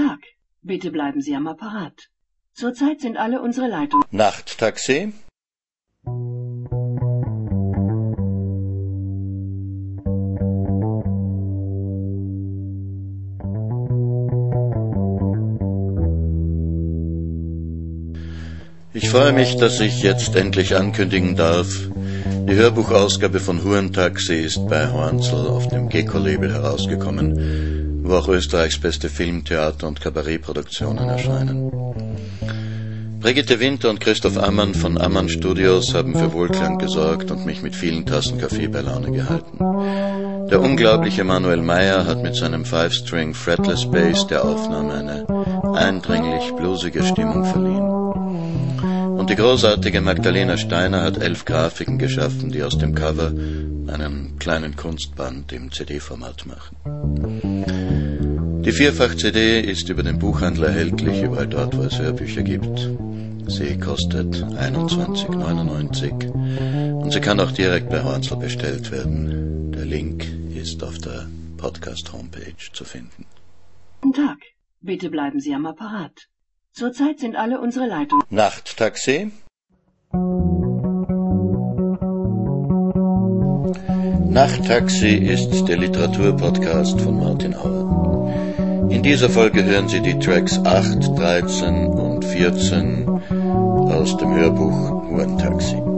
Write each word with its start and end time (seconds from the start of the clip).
Tag. 0.00 0.20
Bitte 0.62 0.90
bleiben 0.90 1.20
Sie 1.20 1.34
am 1.34 1.46
Apparat. 1.46 2.08
Zurzeit 2.52 3.00
sind 3.00 3.16
alle 3.16 3.42
unsere 3.42 3.68
Leitungen. 3.68 4.04
Nachttaxi? 4.10 5.12
Ich 18.92 19.08
freue 19.08 19.32
mich, 19.32 19.56
dass 19.56 19.80
ich 19.80 20.02
jetzt 20.02 20.34
endlich 20.36 20.76
ankündigen 20.76 21.36
darf, 21.36 21.90
die 22.48 22.54
Hörbuchausgabe 22.54 23.38
von 23.38 23.62
Hurentaxi 23.62 24.34
ist 24.34 24.66
bei 24.68 24.90
Hornzel 24.90 25.46
auf 25.46 25.68
dem 25.68 25.88
Gecko-Label 25.88 26.52
herausgekommen, 26.52 27.79
wo 28.10 28.16
auch 28.16 28.28
Österreichs 28.28 28.78
beste 28.78 29.08
Film-, 29.08 29.44
Theater- 29.44 29.86
und 29.86 30.00
Kabarettproduktionen 30.00 31.08
erscheinen. 31.08 31.70
Brigitte 33.20 33.60
Winter 33.60 33.90
und 33.90 34.00
Christoph 34.00 34.38
Ammann 34.38 34.74
von 34.74 34.98
Ammann 34.98 35.28
Studios 35.28 35.94
haben 35.94 36.14
für 36.14 36.32
Wohlklang 36.32 36.78
gesorgt 36.78 37.30
und 37.30 37.44
mich 37.44 37.62
mit 37.62 37.76
vielen 37.76 38.06
Tassen 38.06 38.38
Kaffee 38.38 38.66
bei 38.66 38.80
Laune 38.80 39.12
gehalten. 39.12 39.58
Der 40.50 40.60
unglaubliche 40.60 41.22
Manuel 41.22 41.62
Meyer 41.62 42.06
hat 42.06 42.22
mit 42.22 42.34
seinem 42.34 42.64
Five-String 42.64 43.34
Fretless 43.34 43.88
Bass 43.90 44.26
der 44.26 44.44
Aufnahme 44.44 44.94
eine 44.94 45.76
eindringlich 45.76 46.50
bluesige 46.56 47.04
Stimmung 47.04 47.44
verliehen. 47.44 47.99
Die 49.30 49.36
großartige 49.36 50.00
Magdalena 50.00 50.56
Steiner 50.56 51.02
hat 51.02 51.22
elf 51.22 51.44
Grafiken 51.44 51.98
geschaffen, 51.98 52.50
die 52.50 52.64
aus 52.64 52.76
dem 52.78 52.96
Cover 52.96 53.28
einen 53.28 54.36
kleinen 54.40 54.74
Kunstband 54.74 55.52
im 55.52 55.70
CD-Format 55.70 56.46
machen. 56.46 56.76
Die 58.64 58.72
Vierfach-CD 58.72 59.60
ist 59.60 59.88
über 59.88 60.02
den 60.02 60.18
Buchhandel 60.18 60.64
erhältlich, 60.64 61.22
überall 61.22 61.46
dort, 61.46 61.76
wo 61.76 61.82
es 61.82 61.96
Hörbücher 61.96 62.42
gibt. 62.42 62.90
Sie 63.46 63.78
kostet 63.78 64.34
21,99 64.34 66.28
und 67.00 67.12
sie 67.12 67.20
kann 67.20 67.38
auch 67.38 67.52
direkt 67.52 67.88
bei 67.88 68.02
Hornzel 68.02 68.36
bestellt 68.36 68.90
werden. 68.90 69.70
Der 69.70 69.84
Link 69.84 70.26
ist 70.56 70.82
auf 70.82 70.98
der 70.98 71.28
Podcast-Homepage 71.56 72.72
zu 72.72 72.84
finden. 72.84 73.26
Guten 74.00 74.26
Tag. 74.26 74.38
Bitte 74.80 75.08
bleiben 75.08 75.38
Sie 75.38 75.54
am 75.54 75.66
Apparat. 75.66 76.29
Zurzeit 76.72 77.18
sind 77.18 77.36
alle 77.36 77.60
unsere 77.60 77.86
Leitungen. 77.86 78.22
Nachttaxi? 78.30 79.32
Nachttaxi 84.30 85.08
ist 85.08 85.64
der 85.68 85.78
Literaturpodcast 85.78 87.00
von 87.00 87.18
Martin 87.18 87.54
Auer. 87.56 88.88
In 88.88 89.02
dieser 89.02 89.28
Folge 89.28 89.64
hören 89.64 89.88
Sie 89.88 90.00
die 90.00 90.18
Tracks 90.20 90.58
8, 90.64 91.18
13 91.18 91.86
und 91.88 92.24
14 92.24 93.08
aus 93.08 94.16
dem 94.16 94.32
Hörbuch 94.32 95.10
Hurentaxi. 95.10 95.89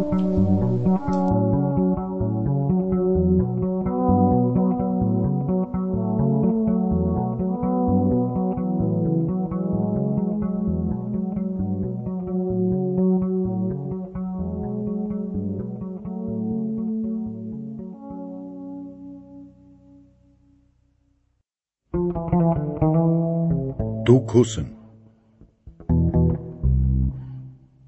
Du 24.12 24.20
Kussen. 24.20 24.66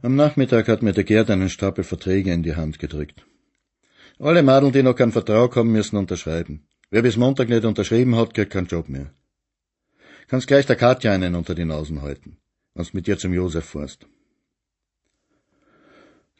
Am 0.00 0.14
Nachmittag 0.16 0.68
hat 0.68 0.82
mir 0.82 0.94
der 0.94 1.04
Gerd 1.04 1.28
einen 1.28 1.50
Stapel 1.50 1.84
Verträge 1.84 2.32
in 2.32 2.42
die 2.42 2.56
Hand 2.56 2.78
gedrückt. 2.78 3.26
Alle 4.18 4.42
Madeln, 4.42 4.72
die 4.72 4.82
noch 4.82 4.96
keinen 4.96 5.12
Vertrag 5.12 5.54
haben, 5.54 5.70
müssen 5.70 5.98
unterschreiben. 5.98 6.66
Wer 6.90 7.02
bis 7.02 7.18
Montag 7.18 7.50
nicht 7.50 7.66
unterschrieben 7.66 8.16
hat, 8.16 8.32
kriegt 8.32 8.54
keinen 8.54 8.68
Job 8.68 8.88
mehr. 8.88 9.12
Kannst 10.28 10.46
gleich 10.46 10.64
der 10.64 10.76
Katja 10.76 11.12
einen 11.12 11.34
unter 11.34 11.54
die 11.54 11.66
Nasen 11.66 12.00
halten, 12.00 12.38
wenn 12.72 12.86
mit 12.94 13.06
dir 13.06 13.18
zum 13.18 13.34
Josef 13.34 13.66
fährst. 13.66 14.06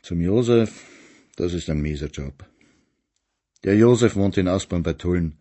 Zum 0.00 0.22
Josef, 0.22 0.70
das 1.36 1.52
ist 1.52 1.68
ein 1.68 1.82
mieser 1.82 2.08
Job. 2.08 2.46
Der 3.64 3.76
Josef 3.76 4.16
wohnt 4.16 4.38
in 4.38 4.48
Aspern 4.48 4.82
bei 4.82 4.94
Tulln. 4.94 5.36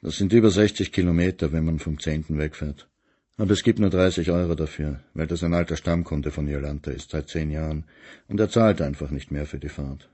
Das 0.00 0.16
sind 0.16 0.32
über 0.32 0.50
60 0.50 0.90
Kilometer, 0.90 1.52
wenn 1.52 1.66
man 1.66 1.78
vom 1.78 2.00
Zehnten 2.00 2.38
wegfährt. 2.38 2.88
Aber 3.36 3.50
es 3.50 3.64
gibt 3.64 3.80
nur 3.80 3.90
30 3.90 4.30
Euro 4.30 4.54
dafür, 4.54 5.00
weil 5.14 5.26
das 5.26 5.42
ein 5.42 5.54
alter 5.54 5.76
Stammkunde 5.76 6.30
von 6.30 6.46
Jolanta 6.46 6.92
ist, 6.92 7.10
seit 7.10 7.28
zehn 7.28 7.50
Jahren, 7.50 7.84
und 8.28 8.38
er 8.38 8.48
zahlt 8.48 8.80
einfach 8.80 9.10
nicht 9.10 9.30
mehr 9.30 9.46
für 9.46 9.58
die 9.58 9.68
Fahrt. 9.68 10.08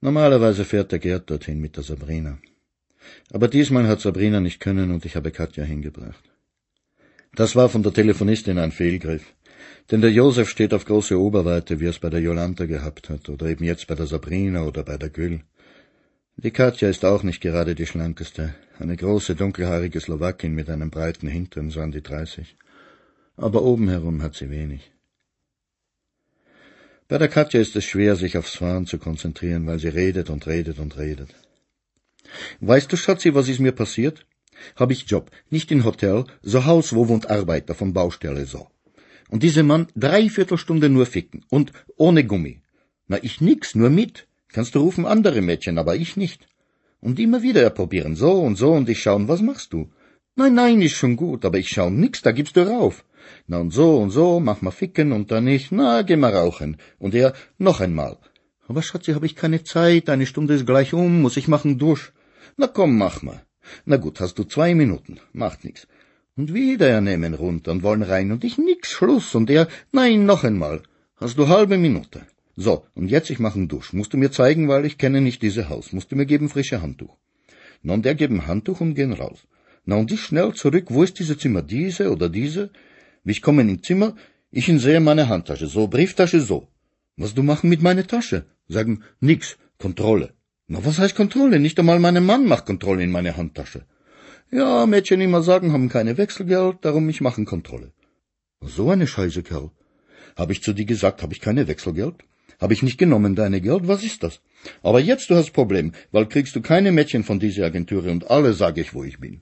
Normalerweise 0.00 0.64
fährt 0.64 0.92
der 0.92 0.98
Gerd 0.98 1.30
dorthin 1.30 1.60
mit 1.60 1.76
der 1.76 1.84
Sabrina. 1.84 2.38
Aber 3.32 3.48
diesmal 3.48 3.88
hat 3.88 4.00
Sabrina 4.00 4.40
nicht 4.40 4.60
können 4.60 4.92
und 4.92 5.04
ich 5.04 5.16
habe 5.16 5.32
Katja 5.32 5.64
hingebracht. 5.64 6.24
Das 7.34 7.56
war 7.56 7.68
von 7.68 7.82
der 7.82 7.92
Telefonistin 7.92 8.58
ein 8.58 8.72
Fehlgriff. 8.72 9.34
Denn 9.90 10.00
der 10.00 10.12
Josef 10.12 10.48
steht 10.48 10.74
auf 10.74 10.84
große 10.84 11.18
Oberweite, 11.18 11.80
wie 11.80 11.86
er 11.86 11.90
es 11.90 11.98
bei 11.98 12.10
der 12.10 12.20
Jolanta 12.20 12.66
gehabt 12.66 13.08
hat, 13.08 13.28
oder 13.28 13.46
eben 13.46 13.64
jetzt 13.64 13.86
bei 13.86 13.94
der 13.94 14.06
Sabrina 14.06 14.64
oder 14.64 14.84
bei 14.84 14.96
der 14.96 15.08
Gül. 15.08 15.40
Die 16.44 16.50
Katja 16.50 16.88
ist 16.88 17.04
auch 17.04 17.22
nicht 17.22 17.40
gerade 17.40 17.76
die 17.76 17.86
schlankeste, 17.86 18.52
eine 18.80 18.96
große 18.96 19.36
dunkelhaarige 19.36 20.00
Slowakin 20.00 20.52
mit 20.52 20.68
einem 20.68 20.90
breiten 20.90 21.28
Hintern, 21.28 21.70
so 21.70 21.80
an 21.80 21.92
die 21.92 22.02
dreißig. 22.02 22.56
Aber 23.36 23.62
oben 23.62 23.88
herum 23.88 24.22
hat 24.22 24.34
sie 24.34 24.50
wenig. 24.50 24.90
Bei 27.06 27.18
der 27.18 27.28
Katja 27.28 27.60
ist 27.60 27.76
es 27.76 27.84
schwer, 27.84 28.16
sich 28.16 28.36
aufs 28.36 28.56
Fahren 28.56 28.86
zu 28.86 28.98
konzentrieren, 28.98 29.68
weil 29.68 29.78
sie 29.78 29.86
redet 29.86 30.30
und 30.30 30.48
redet 30.48 30.80
und 30.80 30.98
redet. 30.98 31.30
Weißt 32.60 32.92
du, 32.92 32.96
Schatzi, 32.96 33.34
was 33.34 33.48
ist 33.48 33.60
mir 33.60 33.72
passiert? 33.72 34.26
Hab 34.74 34.90
ich 34.90 35.08
Job, 35.08 35.30
nicht 35.48 35.70
in 35.70 35.84
Hotel, 35.84 36.24
so 36.42 36.64
Haus, 36.64 36.92
wo 36.92 37.06
wohnt 37.06 37.30
Arbeiter 37.30 37.76
von 37.76 37.92
Baustelle 37.92 38.46
so. 38.46 38.66
Und 39.28 39.44
diese 39.44 39.62
Mann 39.62 39.86
dreiviertel 39.94 40.58
Stunde 40.58 40.88
nur 40.88 41.06
ficken 41.06 41.44
und 41.50 41.72
ohne 41.96 42.24
Gummi. 42.24 42.62
Na, 43.06 43.22
ich 43.22 43.40
nix, 43.40 43.76
nur 43.76 43.90
mit. 43.90 44.26
Kannst 44.52 44.74
du 44.74 44.80
rufen 44.80 45.06
andere 45.06 45.40
Mädchen, 45.40 45.78
aber 45.78 45.96
ich 45.96 46.16
nicht. 46.16 46.46
Und 47.00 47.18
immer 47.18 47.42
wieder 47.42 47.68
probieren, 47.70 48.14
so 48.14 48.32
und 48.32 48.56
so, 48.56 48.72
und 48.72 48.88
ich 48.88 49.02
schauen, 49.02 49.28
was 49.28 49.42
machst 49.42 49.72
du? 49.72 49.90
Nein, 50.36 50.54
nein, 50.54 50.80
ist 50.80 50.92
schon 50.92 51.16
gut, 51.16 51.44
aber 51.44 51.58
ich 51.58 51.68
schau 51.68 51.90
nix, 51.90 52.22
da 52.22 52.32
gibst 52.32 52.56
du 52.56 52.66
rauf. 52.66 53.04
Na 53.46 53.58
und 53.58 53.72
so 53.72 53.98
und 53.98 54.10
so, 54.10 54.40
mach 54.40 54.62
mal 54.62 54.70
ficken 54.70 55.12
und 55.12 55.30
dann 55.30 55.46
ich, 55.46 55.70
na, 55.72 56.02
geh 56.02 56.16
mal 56.16 56.34
rauchen. 56.34 56.76
Und 56.98 57.14
er, 57.14 57.34
noch 57.58 57.80
einmal. 57.80 58.18
Aber 58.68 58.82
Schatzi, 58.82 59.12
hab 59.12 59.24
ich 59.24 59.36
keine 59.36 59.64
Zeit, 59.64 60.08
eine 60.08 60.26
Stunde 60.26 60.54
ist 60.54 60.66
gleich 60.66 60.94
um, 60.94 61.22
muss 61.22 61.36
ich 61.36 61.48
machen 61.48 61.78
durch. 61.78 62.12
Na 62.56 62.66
komm, 62.66 62.96
mach 62.96 63.22
mal. 63.22 63.42
Na 63.84 63.96
gut, 63.96 64.20
hast 64.20 64.38
du 64.38 64.44
zwei 64.44 64.74
Minuten, 64.74 65.20
macht 65.32 65.64
nix. 65.64 65.86
Und 66.36 66.54
wieder 66.54 66.88
er 66.88 67.00
nehmen 67.00 67.34
runter 67.34 67.72
und 67.72 67.82
wollen 67.82 68.02
rein 68.02 68.32
und 68.32 68.44
ich 68.44 68.56
nix, 68.58 68.90
Schluss. 68.90 69.34
Und 69.34 69.50
er, 69.50 69.68
nein, 69.92 70.24
noch 70.24 70.44
einmal. 70.44 70.82
Hast 71.16 71.36
du 71.38 71.48
halbe 71.48 71.76
Minute. 71.78 72.22
So, 72.56 72.84
und 72.94 73.08
jetzt 73.08 73.30
ich 73.30 73.38
mach 73.38 73.56
einen 73.56 73.68
Dusch. 73.68 73.92
Musst 73.92 74.12
du 74.12 74.18
mir 74.18 74.30
zeigen, 74.30 74.68
weil 74.68 74.84
ich 74.84 74.98
kenne 74.98 75.20
nicht 75.20 75.42
diese 75.42 75.68
Haus. 75.68 75.92
Musst 75.92 76.12
du 76.12 76.16
mir 76.16 76.26
geben 76.26 76.48
frische 76.48 76.82
Handtuch. 76.82 77.16
Na, 77.82 77.94
und 77.94 78.04
der 78.04 78.14
geben 78.14 78.46
Handtuch 78.46 78.80
und 78.80 78.94
gehen 78.94 79.12
raus. 79.12 79.46
Na, 79.84 79.96
und 79.96 80.12
ich 80.12 80.20
schnell 80.20 80.52
zurück. 80.54 80.86
Wo 80.88 81.02
ist 81.02 81.18
diese 81.18 81.38
Zimmer? 81.38 81.62
Diese 81.62 82.12
oder 82.12 82.28
diese? 82.28 82.70
Ich 83.24 83.40
komme 83.40 83.62
in 83.62 83.82
Zimmer, 83.82 84.14
ich 84.50 84.68
ihn 84.68 84.78
sehe 84.78 85.00
meine 85.00 85.28
Handtasche. 85.28 85.66
So, 85.66 85.86
Brieftasche 85.88 86.40
so. 86.40 86.68
Was 87.16 87.34
du 87.34 87.42
machen 87.42 87.70
mit 87.70 87.82
meiner 87.82 88.06
Tasche? 88.06 88.44
Sagen, 88.68 89.02
nix. 89.20 89.56
Kontrolle. 89.78 90.34
Na, 90.68 90.84
was 90.84 90.98
heißt 90.98 91.16
Kontrolle? 91.16 91.58
Nicht 91.58 91.78
einmal 91.78 91.98
mein 91.98 92.24
Mann 92.24 92.46
macht 92.46 92.66
Kontrolle 92.66 93.02
in 93.02 93.10
meine 93.10 93.36
Handtasche. 93.36 93.86
Ja, 94.50 94.86
Mädchen 94.86 95.22
immer 95.22 95.42
sagen, 95.42 95.72
haben 95.72 95.88
keine 95.88 96.18
Wechselgeld, 96.18 96.78
darum 96.82 97.08
ich 97.08 97.22
machen 97.22 97.46
Kontrolle. 97.46 97.92
So 98.60 98.90
eine 98.90 99.06
Scheiße, 99.06 99.42
Kerl. 99.42 99.70
Hab 100.36 100.50
ich 100.50 100.62
zu 100.62 100.72
dir 100.72 100.84
gesagt, 100.84 101.22
hab 101.22 101.32
ich 101.32 101.40
keine 101.40 101.66
Wechselgeld? 101.68 102.16
Hab 102.62 102.70
ich 102.70 102.84
nicht 102.84 102.96
genommen, 102.96 103.34
deine 103.34 103.60
Geld? 103.60 103.88
Was 103.88 104.04
ist 104.04 104.22
das? 104.22 104.40
Aber 104.84 105.00
jetzt 105.00 105.28
du 105.28 105.34
hast 105.34 105.52
Problem, 105.52 105.90
weil 106.12 106.26
kriegst 106.26 106.54
du 106.54 106.60
keine 106.60 106.92
Mädchen 106.92 107.24
von 107.24 107.40
dieser 107.40 107.66
Agentur 107.66 108.04
und 108.06 108.30
alle 108.30 108.52
sag 108.54 108.78
ich, 108.78 108.94
wo 108.94 109.02
ich 109.02 109.18
bin. 109.18 109.40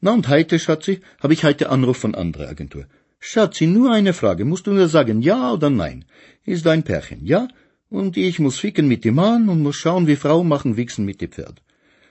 Na 0.00 0.12
und 0.12 0.28
heute, 0.28 0.60
Schatzi, 0.60 1.00
hab 1.20 1.32
ich 1.32 1.42
heute 1.42 1.70
Anruf 1.70 1.96
von 1.96 2.14
anderer 2.14 2.48
Agentur. 2.48 2.84
Schatzi, 3.18 3.66
nur 3.66 3.90
eine 3.90 4.12
Frage, 4.12 4.44
musst 4.44 4.68
du 4.68 4.72
nur 4.72 4.86
sagen, 4.86 5.22
ja 5.22 5.52
oder 5.52 5.70
nein. 5.70 6.04
Ist 6.44 6.68
ein 6.68 6.84
Pärchen, 6.84 7.26
ja? 7.26 7.48
Und 7.88 8.16
ich 8.16 8.38
muss 8.38 8.60
ficken 8.60 8.86
mit 8.86 9.04
dem 9.04 9.16
Mann 9.16 9.48
und 9.48 9.60
muss 9.60 9.74
schauen, 9.74 10.06
wie 10.06 10.22
Frau 10.24 10.44
machen 10.44 10.76
wichsen 10.76 11.04
mit 11.04 11.20
dem 11.20 11.32
Pferd. 11.32 11.62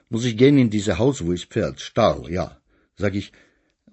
Muss 0.09 0.25
ich 0.25 0.35
gehen 0.35 0.57
in 0.57 0.69
diese 0.69 0.97
Haus, 0.97 1.25
wo 1.25 1.31
ist 1.31 1.45
Pferd? 1.45 1.79
Stall, 1.79 2.29
ja. 2.29 2.57
Sag 2.97 3.15
ich, 3.15 3.31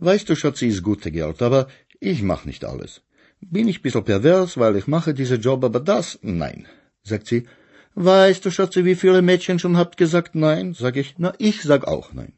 weißt 0.00 0.28
du, 0.28 0.34
Schatzi, 0.34 0.66
ist 0.66 0.82
gute 0.82 1.12
Geld, 1.12 1.40
aber 1.40 1.68
ich 2.00 2.20
mach 2.22 2.44
nicht 2.46 2.64
alles. 2.64 3.02
Bin 3.40 3.68
ich 3.68 3.82
bissl 3.82 4.02
pervers, 4.02 4.56
weil 4.58 4.76
ich 4.76 4.86
mache 4.86 5.14
diese 5.14 5.36
Job, 5.36 5.64
aber 5.64 5.80
das, 5.80 6.18
nein. 6.22 6.66
Sagt 7.02 7.26
sie, 7.28 7.46
weißt 7.94 8.44
du, 8.44 8.50
Schatzi, 8.50 8.84
wie 8.84 8.96
viele 8.96 9.22
Mädchen 9.22 9.58
schon 9.58 9.76
habt 9.76 9.96
gesagt 9.96 10.34
nein? 10.34 10.74
Sag 10.74 10.96
ich, 10.96 11.14
na, 11.18 11.32
ich 11.38 11.62
sag 11.62 11.86
auch 11.86 12.12
nein. 12.12 12.32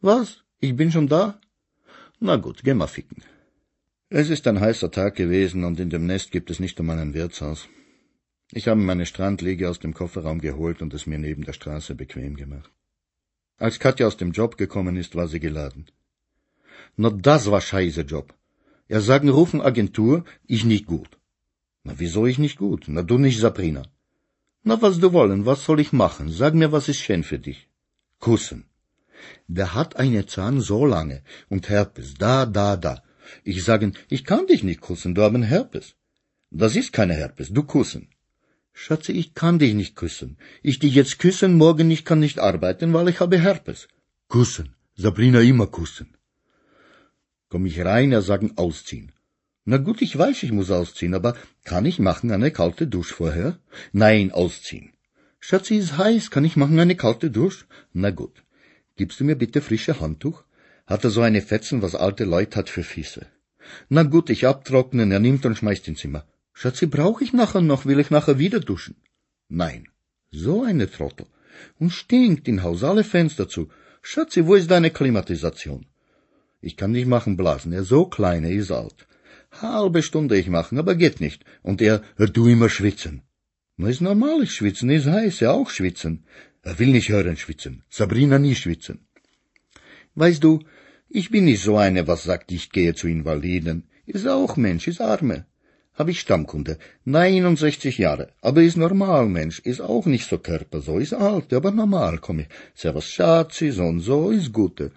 Was? 0.00 0.44
Ich 0.60 0.76
bin 0.76 0.92
schon 0.92 1.08
da? 1.08 1.40
Na 2.20 2.36
gut, 2.36 2.62
geh 2.64 2.74
mal 2.74 2.86
ficken. 2.86 3.22
Es 4.10 4.28
ist 4.28 4.46
ein 4.46 4.60
heißer 4.60 4.90
Tag 4.90 5.14
gewesen 5.14 5.64
und 5.64 5.80
in 5.80 5.90
dem 5.90 6.06
Nest 6.06 6.32
gibt 6.32 6.50
es 6.50 6.60
nicht 6.60 6.78
einmal 6.80 6.98
ein 6.98 7.14
Wirtshaus. 7.14 7.68
Ich 8.52 8.66
habe 8.66 8.80
meine 8.80 9.06
Strandliege 9.06 9.68
aus 9.70 9.78
dem 9.78 9.94
Kofferraum 9.94 10.40
geholt 10.40 10.82
und 10.82 10.92
es 10.92 11.06
mir 11.06 11.18
neben 11.18 11.44
der 11.44 11.52
Straße 11.52 11.94
bequem 11.94 12.36
gemacht. 12.36 12.70
Als 13.56 13.78
Katja 13.78 14.06
aus 14.06 14.16
dem 14.16 14.32
Job 14.32 14.56
gekommen 14.56 14.96
ist, 14.96 15.14
war 15.14 15.28
sie 15.28 15.40
geladen. 15.40 15.86
Na, 16.96 17.10
das 17.10 17.50
war 17.50 17.60
scheiße 17.60 18.02
Job. 18.02 18.34
Er 18.94 19.00
sagen, 19.00 19.28
rufen 19.28 19.60
Agentur, 19.70 20.24
ich 20.54 20.64
nicht 20.64 20.86
gut. 20.94 21.10
Na, 21.84 21.92
wieso 22.00 22.22
ich 22.30 22.38
nicht 22.44 22.58
gut? 22.64 22.82
Na, 22.88 23.02
du 23.02 23.18
nicht 23.18 23.38
Sabrina. 23.38 23.82
Na, 24.64 24.74
was 24.82 24.98
du 25.02 25.12
wollen, 25.18 25.46
was 25.46 25.64
soll 25.64 25.78
ich 25.84 25.92
machen? 26.04 26.26
Sag 26.40 26.52
mir, 26.54 26.70
was 26.72 26.88
ist 26.92 27.02
schön 27.04 27.22
für 27.30 27.38
dich? 27.46 27.60
Kussen. 28.18 28.64
Der 29.46 29.68
hat 29.76 29.94
eine 30.02 30.26
Zahn 30.26 30.60
so 30.60 30.80
lange 30.94 31.22
und 31.48 31.68
Herpes, 31.68 32.14
da, 32.24 32.46
da, 32.46 32.76
da. 32.76 32.94
Ich 33.44 33.62
sagen, 33.62 33.90
ich 34.08 34.24
kann 34.24 34.48
dich 34.48 34.64
nicht 34.64 34.80
kussen, 34.80 35.14
du 35.14 35.22
haben 35.22 35.44
Herpes. 35.44 35.94
Das 36.50 36.74
ist 36.74 36.92
keine 36.92 37.14
Herpes, 37.14 37.48
du 37.56 37.62
kussen. 37.62 38.08
Schatze, 38.72 39.12
ich 39.12 39.34
kann 39.34 39.60
dich 39.60 39.74
nicht 39.74 39.94
küssen. 39.94 40.36
Ich 40.62 40.80
dich 40.80 40.94
jetzt 40.96 41.20
küssen, 41.20 41.56
morgen 41.64 41.88
ich 41.92 42.04
kann 42.04 42.18
nicht 42.26 42.40
arbeiten, 42.40 42.92
weil 42.92 43.08
ich 43.08 43.20
habe 43.20 43.38
Herpes. 43.38 43.86
Kussen. 44.26 44.74
Sabrina 44.96 45.40
immer 45.52 45.68
kussen. 45.68 46.08
Komm 47.50 47.66
ich 47.66 47.84
rein, 47.84 48.12
er 48.12 48.22
sagen 48.22 48.52
ausziehen. 48.56 49.12
Na 49.64 49.76
gut, 49.76 50.02
ich 50.02 50.16
weiß, 50.16 50.44
ich 50.44 50.52
muss 50.52 50.70
ausziehen, 50.70 51.14
aber 51.14 51.36
kann 51.64 51.84
ich 51.84 51.98
machen 51.98 52.30
eine 52.30 52.52
kalte 52.52 52.86
Dusch 52.86 53.12
vorher? 53.12 53.58
Nein, 53.92 54.30
ausziehen. 54.30 54.92
Schatzi, 55.40 55.76
ist 55.76 55.98
heiß, 55.98 56.30
kann 56.30 56.44
ich 56.44 56.56
machen 56.56 56.78
eine 56.78 56.94
kalte 56.94 57.28
Dusch? 57.30 57.66
Na 57.92 58.10
gut. 58.10 58.44
Gibst 58.96 59.18
du 59.18 59.24
mir 59.24 59.34
bitte 59.34 59.60
frische 59.60 60.00
Handtuch? 60.00 60.44
Hat 60.86 61.02
er 61.02 61.10
so 61.10 61.22
eine 61.22 61.42
Fetzen, 61.42 61.82
was 61.82 61.96
alte 61.96 62.24
Leut 62.24 62.54
hat 62.54 62.68
für 62.68 62.84
Füße. 62.84 63.26
Na 63.88 64.04
gut, 64.04 64.30
ich 64.30 64.46
abtrocknen, 64.46 65.10
er 65.10 65.20
nimmt 65.20 65.44
und 65.44 65.58
schmeißt 65.58 65.88
ins 65.88 66.00
Zimmer. 66.00 66.24
Schatzi, 66.52 66.86
brauch 66.86 67.20
ich 67.20 67.32
nachher 67.32 67.62
noch, 67.62 67.84
will 67.84 67.98
ich 67.98 68.10
nachher 68.10 68.38
wieder 68.38 68.60
duschen? 68.60 68.96
Nein. 69.48 69.88
So 70.30 70.62
eine 70.62 70.88
Trottel. 70.88 71.26
Und 71.80 71.90
stinkt 71.90 72.46
in 72.46 72.62
Haus 72.62 72.84
alle 72.84 73.02
Fenster 73.02 73.48
zu. 73.48 73.68
Schatzi, 74.02 74.46
wo 74.46 74.54
ist 74.54 74.70
deine 74.70 74.90
Klimatisation? 74.90 75.86
Ich 76.60 76.76
kann 76.76 76.92
nicht 76.92 77.06
machen 77.06 77.36
blasen, 77.36 77.72
er 77.72 77.84
so 77.84 78.06
klein, 78.06 78.44
er 78.44 78.52
ist 78.52 78.70
alt. 78.70 79.06
Halbe 79.50 80.02
Stunde 80.02 80.38
ich 80.38 80.48
machen, 80.48 80.78
aber 80.78 80.94
geht 80.94 81.20
nicht. 81.20 81.44
Und 81.62 81.80
er, 81.80 82.02
du 82.16 82.46
immer 82.46 82.68
schwitzen. 82.68 83.22
Na, 83.76 83.88
ist 83.88 84.02
normal, 84.02 84.42
ich 84.42 84.52
schwitzen, 84.52 84.90
ist 84.90 85.06
heiß, 85.06 85.42
er 85.42 85.54
auch 85.54 85.70
schwitzen. 85.70 86.24
Er 86.62 86.78
will 86.78 86.92
nicht 86.92 87.08
hören 87.08 87.36
schwitzen. 87.36 87.82
Sabrina 87.88 88.38
nie 88.38 88.54
schwitzen. 88.54 89.06
Weißt 90.14 90.44
du, 90.44 90.60
ich 91.08 91.30
bin 91.30 91.46
nicht 91.46 91.62
so 91.62 91.76
eine, 91.78 92.06
was 92.06 92.24
sagt, 92.24 92.52
ich 92.52 92.70
gehe 92.70 92.94
zu 92.94 93.08
Invaliden. 93.08 93.88
Ist 94.06 94.28
auch 94.28 94.56
Mensch, 94.56 94.86
ist 94.86 95.00
Arme. 95.00 95.46
Hab 95.94 96.08
ich 96.08 96.20
Stammkunde. 96.20 96.78
69 97.04 97.98
Jahre. 97.98 98.32
Aber 98.42 98.62
ist 98.62 98.76
normal, 98.76 99.26
Mensch. 99.26 99.60
Ist 99.60 99.80
auch 99.80 100.06
nicht 100.06 100.28
so 100.28 100.38
Körper, 100.38 100.80
so 100.80 100.98
ist 100.98 101.14
alt, 101.14 101.52
aber 101.52 101.70
normal, 101.70 102.18
komm 102.18 102.40
ich. 102.40 102.48
Servus 102.74 103.06
Schatzi, 103.06 103.70
so 103.70 103.84
und 103.84 104.00
so, 104.00 104.30
ist 104.30 104.52
Gute. 104.52 104.92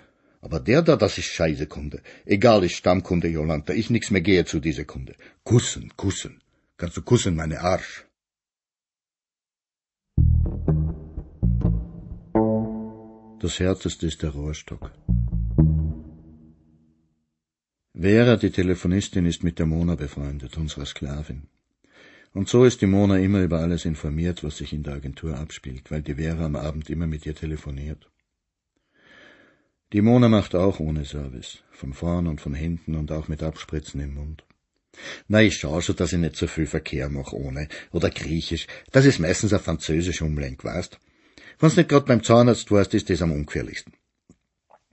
Aber 0.46 0.60
der 0.60 0.82
da, 0.82 0.98
das 0.98 1.18
ist 1.18 1.30
scheiße 1.38 1.68
Kunde. 1.68 2.02
Egal, 2.26 2.66
ist 2.66 2.76
Stammkunde, 2.76 3.30
Jolanta. 3.30 3.72
Ich 3.82 3.90
nix 3.90 4.12
mehr 4.12 4.26
gehe 4.30 4.44
zu 4.44 4.60
dieser 4.60 4.84
Kunde. 4.84 5.14
Kussen, 5.46 5.86
kussen. 5.96 6.42
Kannst 6.76 6.98
du 6.98 7.02
kussen, 7.02 7.34
meine 7.42 7.62
Arsch. 7.62 8.06
Das 13.44 13.60
härteste 13.60 14.06
ist 14.12 14.22
der 14.22 14.32
Rohrstock. 14.32 14.92
Vera, 17.94 18.36
die 18.36 18.52
Telefonistin, 18.52 19.26
ist 19.26 19.44
mit 19.46 19.60
der 19.60 19.66
Mona 19.66 19.96
befreundet, 19.96 20.58
unserer 20.58 20.86
Sklavin. 20.86 21.44
Und 22.34 22.50
so 22.50 22.66
ist 22.66 22.82
die 22.82 22.92
Mona 22.96 23.18
immer 23.18 23.42
über 23.48 23.60
alles 23.60 23.86
informiert, 23.86 24.44
was 24.44 24.58
sich 24.58 24.74
in 24.74 24.84
der 24.84 24.96
Agentur 24.96 25.38
abspielt, 25.38 25.90
weil 25.90 26.02
die 26.02 26.16
Vera 26.16 26.46
am 26.46 26.58
Abend 26.58 26.90
immer 26.90 27.08
mit 27.08 27.26
ihr 27.26 27.36
telefoniert. 27.36 28.10
Die 29.94 30.02
Mona 30.02 30.28
macht 30.28 30.56
auch 30.56 30.80
ohne 30.80 31.06
Service, 31.06 31.60
von 31.70 31.94
vorn 31.94 32.26
und 32.26 32.42
von 32.42 32.56
hinten 32.56 32.96
und 32.96 33.12
auch 33.12 33.28
mit 33.28 33.44
Abspritzen 33.44 34.02
im 34.02 34.16
Mund. 34.16 34.44
Na, 35.28 35.44
ich 35.44 35.58
schau 35.58 35.82
schon, 35.82 35.96
dass 35.96 36.14
ich 36.14 36.20
nicht 36.20 36.36
so 36.36 36.48
viel 36.48 36.66
Verkehr 36.66 37.10
mache 37.10 37.36
ohne. 37.36 37.68
Oder 37.92 38.10
Griechisch. 38.10 38.66
Das 38.92 39.06
ist 39.06 39.20
meistens 39.20 39.54
ein 39.54 39.60
französisch 39.60 40.24
Umlenk, 40.24 40.64
weißt? 40.64 41.00
Wenn's 41.60 41.78
nicht 41.78 41.90
grad 41.90 42.08
beim 42.08 42.24
Zahnarzt 42.24 42.72
warst, 42.72 42.96
ist 42.96 43.12
das 43.12 43.22
am 43.22 43.32
ungefährlichsten. 43.32 43.94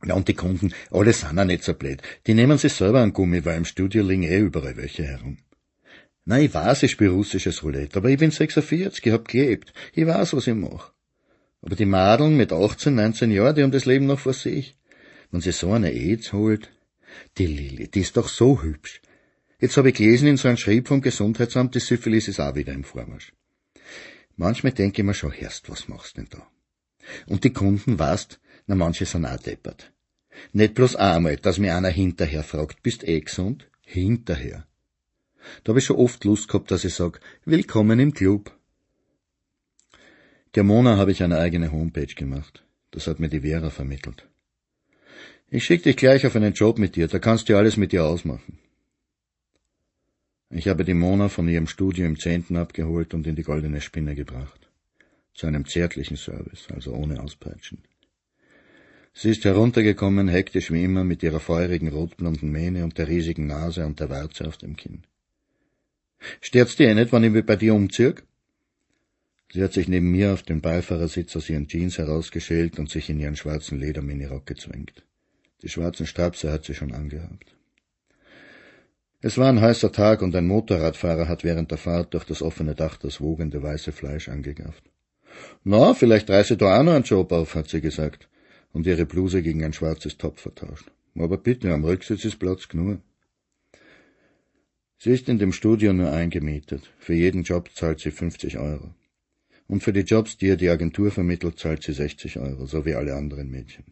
Ja, 0.05 0.15
und 0.15 0.29
die 0.29 0.35
Kunden, 0.35 0.73
alle 0.91 1.15
sind 1.15 1.39
auch 1.39 1.45
nicht 1.45 1.65
so 1.65 1.73
blöd. 1.73 2.03
Die 2.27 2.35
nehmen 2.35 2.59
sich 2.59 2.75
selber 2.75 3.01
an 3.01 3.15
Gummi, 3.15 3.43
weil 3.45 3.57
im 3.57 3.65
Studio 3.65 4.03
liegen 4.03 4.25
eh 4.25 4.39
überall 4.39 4.77
welche 4.77 5.05
herum. 5.05 5.39
Na, 6.27 6.39
ich 6.39 6.53
weiß, 6.53 6.83
ich 6.83 6.91
spiele 6.91 7.11
russisches 7.11 7.63
Roulette, 7.63 7.99
aber 7.99 8.11
ich 8.11 8.19
bin 8.19 8.31
46, 8.31 9.07
ich 9.07 9.13
hab 9.13 9.29
gelebt. 9.29 9.73
Ich 9.95 10.07
weiß, 10.07 10.35
was 10.35 10.47
ich 10.47 10.55
mach. 10.55 10.93
Aber 11.63 11.77
die 11.77 11.87
Madeln 11.87 12.37
mit 12.37 12.53
18, 12.53 12.95
19 12.95 13.31
Jahren, 13.31 13.55
die 13.55 13.63
haben 13.63 13.73
das 13.73 13.87
Leben 13.87 14.07
noch 14.07 14.21
vor 14.21 14.35
sich. 14.35 14.77
Wenn 15.31 15.41
sie 15.41 15.53
so 15.53 15.73
eine 15.73 15.93
AIDS 15.93 16.33
holt, 16.33 16.71
die 17.39 17.47
Lilly, 17.47 17.89
die 17.89 18.01
ist 18.01 18.17
doch 18.17 18.29
so 18.29 18.63
hübsch. 18.63 19.01
Jetzt 19.61 19.77
habe 19.77 19.91
ich 19.91 19.97
gelesen 19.97 20.29
in 20.29 20.37
so 20.37 20.49
einem 20.49 20.57
Schrieb 20.57 20.89
vom 20.89 21.01
Gesundheitsamt, 21.03 21.75
die 21.75 21.81
Syphilis 21.81 22.29
ist 22.29 22.41
auch 22.41 22.55
wieder 22.55 22.73
im 22.73 22.85
Vormarsch. 22.85 23.33
Manchmal 24.37 24.73
denke 24.73 25.03
ich 25.03 25.07
mir 25.07 25.15
schon, 25.15 25.33
Herst, 25.33 25.69
was 25.69 25.89
machst 25.89 26.17
denn 26.17 26.29
da? 26.31 26.47
Und 27.27 27.45
die 27.45 27.53
Kunden, 27.53 27.99
weißt, 27.99 28.41
na 28.67 28.75
manche 28.75 29.05
sind 29.05 29.27
auch 29.27 29.37
deppert. 29.37 29.93
Nicht 30.53 30.75
bloß 30.75 30.97
einmal, 30.97 31.37
dass 31.37 31.59
mir 31.59 31.77
einer 31.77 31.91
hinterher 31.91 32.43
fragt, 32.43 32.83
bist 32.83 33.07
eh 33.07 33.21
gesund? 33.21 33.69
Hinterher. 33.85 34.67
Da 35.63 35.71
habe 35.71 35.81
ich 35.81 35.85
schon 35.85 35.97
oft 35.97 36.25
Lust 36.25 36.49
gehabt, 36.49 36.71
dass 36.71 36.85
ich 36.85 36.95
sag, 36.95 37.21
willkommen 37.45 38.01
im 38.01 38.15
Club. 38.15 38.57
Der 40.55 40.65
Mona 40.65 40.97
habe 40.97 41.13
ich 41.13 41.23
eine 41.23 41.39
eigene 41.39 41.71
Homepage 41.73 42.15
gemacht. 42.15 42.65
Das 42.93 43.07
hat 43.07 43.21
mir 43.21 43.29
die 43.29 43.41
Vera 43.41 43.71
vermittelt. 43.71 44.30
Ich 45.53 45.65
schick 45.65 45.83
dich 45.83 45.97
gleich 45.97 46.25
auf 46.27 46.37
einen 46.37 46.53
Job 46.53 46.79
mit 46.79 46.95
dir, 46.95 47.09
da 47.09 47.19
kannst 47.19 47.49
du 47.49 47.57
alles 47.57 47.77
mit 47.77 47.91
dir 47.91 48.05
ausmachen. 48.05 48.59
Ich 50.49 50.69
habe 50.69 50.85
die 50.85 50.95
Mona 50.95 51.29
von 51.29 51.49
ihrem 51.49 51.67
Studio 51.67 52.07
im 52.07 52.19
Zehnten 52.19 52.57
abgeholt 52.57 53.15
und 53.15 53.27
in 53.27 53.35
die 53.35 53.43
goldene 53.43 53.81
Spinne 53.81 54.15
gebracht. 54.15 54.71
Zu 55.35 55.49
einem 55.49 55.67
zärtlichen 55.67 56.17
Service, 56.17 56.69
also 56.73 56.93
ohne 56.93 57.21
Auspeitschen. 57.21 57.83
Sie 59.13 59.31
ist 59.31 59.45
heruntergekommen, 59.45 60.29
hektisch 60.29 60.71
wie 60.71 60.85
immer, 60.85 61.03
mit 61.03 61.25
ihrer 61.25 61.41
feurigen 61.41 61.89
rotblonden 61.89 62.51
Mähne 62.51 62.85
und 62.85 62.97
der 62.97 63.09
riesigen 63.09 63.49
Nase 63.49 63.85
und 63.87 63.99
der 63.99 64.09
Warze 64.09 64.47
auf 64.47 64.57
dem 64.57 64.77
Kinn. 64.77 65.03
Stört's 66.41 66.77
dir 66.77 66.91
eh 66.91 66.95
nicht, 66.95 67.11
wann 67.13 67.25
ich 67.25 67.45
bei 67.45 67.57
dir 67.57 67.75
umzirk? 67.75 68.25
Sie 69.53 69.65
hat 69.65 69.73
sich 69.73 69.89
neben 69.89 70.13
mir 70.13 70.33
auf 70.33 70.45
den 70.45 70.61
Beifahrersitz 70.61 71.35
aus 71.35 71.51
ihren 71.51 71.67
Jeans 71.67 71.99
herausgeschält 71.99 72.79
und 72.79 72.89
sich 72.89 73.11
in 73.11 73.19
ihren 73.19 73.35
schwarzen 73.35 73.81
Lederminirock 73.81 74.47
gezwängt. 74.47 75.05
Die 75.63 75.69
schwarzen 75.69 76.07
Strapse 76.07 76.51
hat 76.51 76.65
sie 76.65 76.75
schon 76.75 76.93
angehabt. 76.93 77.55
Es 79.23 79.37
war 79.37 79.49
ein 79.49 79.61
heißer 79.61 79.93
Tag 79.93 80.23
und 80.23 80.35
ein 80.35 80.47
Motorradfahrer 80.47 81.29
hat 81.29 81.45
während 81.45 81.71
der 81.71 81.79
Fahrt 81.79 82.15
durch 82.15 82.25
das 82.25 82.41
offene 82.41 82.75
Dach 82.75 82.97
das 82.97 83.21
wogende 83.21 83.63
weiße 83.63 83.93
Fleisch 83.93 84.31
angegafft. 84.31 84.85
Na, 85.63 85.93
vielleicht 85.93 86.31
reiße 86.31 86.57
da 86.57 86.79
auch 86.79 86.83
noch 86.83 86.95
einen 86.95 87.05
Job 87.05 87.31
auf, 87.33 87.55
hat 87.55 87.69
sie 87.69 87.83
gesagt 87.83 88.29
und 88.73 88.87
ihre 88.87 89.05
Bluse 89.05 89.43
gegen 89.43 89.63
ein 89.63 89.75
schwarzes 89.75 90.17
Top 90.17 90.39
vertauscht. 90.39 90.91
Aber 91.17 91.37
bitte, 91.37 91.73
am 91.73 91.85
Rücksitz 91.85 92.25
ist 92.25 92.39
Platz 92.39 92.69
genug. 92.69 93.01
Sie 94.97 95.11
ist 95.11 95.29
in 95.29 95.39
dem 95.39 95.53
Studio 95.53 95.93
nur 95.93 96.13
eingemietet. 96.13 96.91
Für 96.99 97.15
jeden 97.15 97.43
Job 97.43 97.71
zahlt 97.75 98.01
sie 98.01 98.11
50 98.11 98.59
Euro. 98.59 98.95
Und 99.67 99.83
für 99.83 99.93
die 99.93 100.01
Jobs, 100.01 100.37
die 100.37 100.47
ihr 100.47 100.57
die 100.57 100.69
Agentur 100.69 101.11
vermittelt, 101.11 101.59
zahlt 101.59 101.83
sie 101.83 101.93
60 101.93 102.39
Euro, 102.39 102.67
so 102.67 102.85
wie 102.87 102.95
alle 102.95 103.15
anderen 103.15 103.51
Mädchen. 103.51 103.85